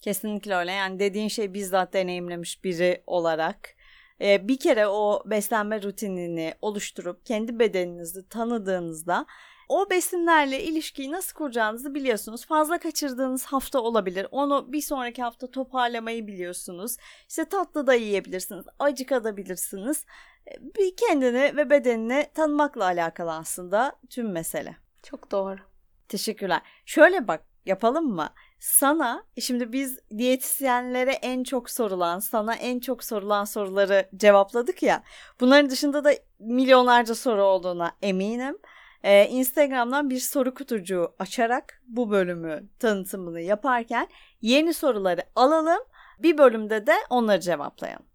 Kesinlikle 0.02 0.56
öyle. 0.56 0.72
Yani 0.72 1.00
dediğin 1.00 1.28
şey 1.28 1.54
bizzat 1.54 1.94
deneyimlemiş 1.94 2.64
biri 2.64 3.04
olarak 3.08 3.76
e, 4.22 4.48
bir 4.48 4.60
kere 4.60 4.88
o 4.88 5.24
beslenme 5.26 5.84
rutinini 5.84 6.54
oluşturup 6.62 7.26
kendi 7.26 7.60
bedeninizi 7.60 8.30
tanıdığınızda 8.30 9.26
o 9.70 9.90
besinlerle 9.90 10.64
ilişkiyi 10.64 11.12
nasıl 11.12 11.34
kuracağınızı 11.34 11.94
biliyorsunuz. 11.94 12.46
Fazla 12.46 12.78
kaçırdığınız 12.80 13.46
hafta 13.46 13.80
olabilir. 13.80 14.28
Onu 14.32 14.72
bir 14.74 14.82
sonraki 14.82 15.24
hafta 15.24 15.52
toparlamayı 15.52 16.28
biliyorsunuz. 16.28 16.98
İşte 17.30 17.46
tatlı 17.46 17.88
da 17.88 17.94
yiyebilirsiniz. 17.94 18.66
Acıkabilirsiniz. 18.80 20.06
E, 20.48 20.52
bir 20.62 20.96
kendini 20.96 21.58
ve 21.58 21.70
bedenini 21.70 22.28
tanımakla 22.34 22.84
alakalı 22.84 23.34
aslında 23.34 23.96
tüm 24.10 24.32
mesele. 24.32 24.78
Çok 25.04 25.32
doğru. 25.32 25.60
Teşekkürler. 26.08 26.62
Şöyle 26.86 27.28
bak 27.28 27.42
yapalım 27.66 28.06
mı? 28.06 28.30
Sana 28.66 29.24
şimdi 29.40 29.74
biz 29.74 30.00
diyetisyenlere 30.18 31.12
en 31.12 31.44
çok 31.44 31.70
sorulan, 31.70 32.20
sana 32.20 32.56
en 32.56 32.80
çok 32.80 33.04
sorulan 33.04 33.46
soruları 33.46 34.10
cevapladık 34.16 34.84
ya. 34.84 35.04
Bunların 35.40 35.70
dışında 35.70 36.04
da 36.04 36.14
milyonlarca 36.40 37.16
soru 37.16 37.44
olduğuna 37.44 37.92
eminim. 38.02 38.58
Ee, 39.04 39.28
Instagram'dan 39.28 40.10
bir 40.10 40.20
soru 40.20 40.54
kutucuğu 40.54 41.16
açarak 41.20 41.82
bu 41.88 42.12
bölümü 42.12 42.70
tanıtımını 42.80 43.42
yaparken 43.42 44.08
yeni 44.42 44.74
soruları 44.74 45.24
alalım. 45.36 45.84
Bir 46.20 46.38
bölümde 46.38 46.88
de 46.88 46.94
onları 47.10 47.40
cevaplayalım. 47.40 48.06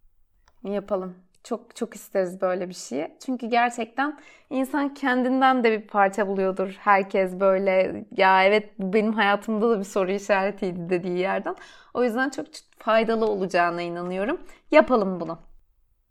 Yapalım. 0.65 1.15
Çok 1.45 1.77
çok 1.77 1.95
isteriz 1.95 2.41
böyle 2.41 2.69
bir 2.69 2.75
şeyi. 2.75 3.17
Çünkü 3.27 3.47
gerçekten 3.47 4.21
insan 4.51 4.95
kendinden 4.95 5.65
de 5.65 5.73
bir 5.73 5.87
parça 5.87 6.29
buluyordur. 6.29 6.77
Herkes 6.79 7.41
böyle 7.41 8.05
ya 8.17 8.45
evet 8.45 8.73
bu 8.79 8.93
benim 8.93 9.13
hayatımda 9.13 9.71
da 9.71 9.79
bir 9.79 9.85
soru 9.85 10.11
işaretiydi 10.11 10.91
dediği 10.91 11.19
yerden. 11.19 11.57
O 11.95 12.05
yüzden 12.05 12.31
çok 12.31 12.47
faydalı 12.79 13.27
olacağına 13.27 13.83
inanıyorum. 13.83 14.41
Yapalım 14.71 15.21
bunu. 15.21 15.39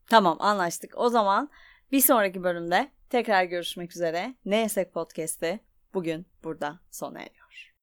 Tamam 0.09 0.37
anlaştık. 0.39 0.93
O 0.97 1.09
zaman 1.09 1.49
bir 1.91 2.01
sonraki 2.01 2.43
bölümde 2.43 2.91
tekrar 3.09 3.43
görüşmek 3.43 3.91
üzere. 3.91 4.35
Ne 4.45 4.57
Yesek 4.57 4.93
Podcast'i 4.93 5.59
bugün 5.93 6.25
burada 6.43 6.79
sona 6.91 7.19
eriyor. 7.19 7.73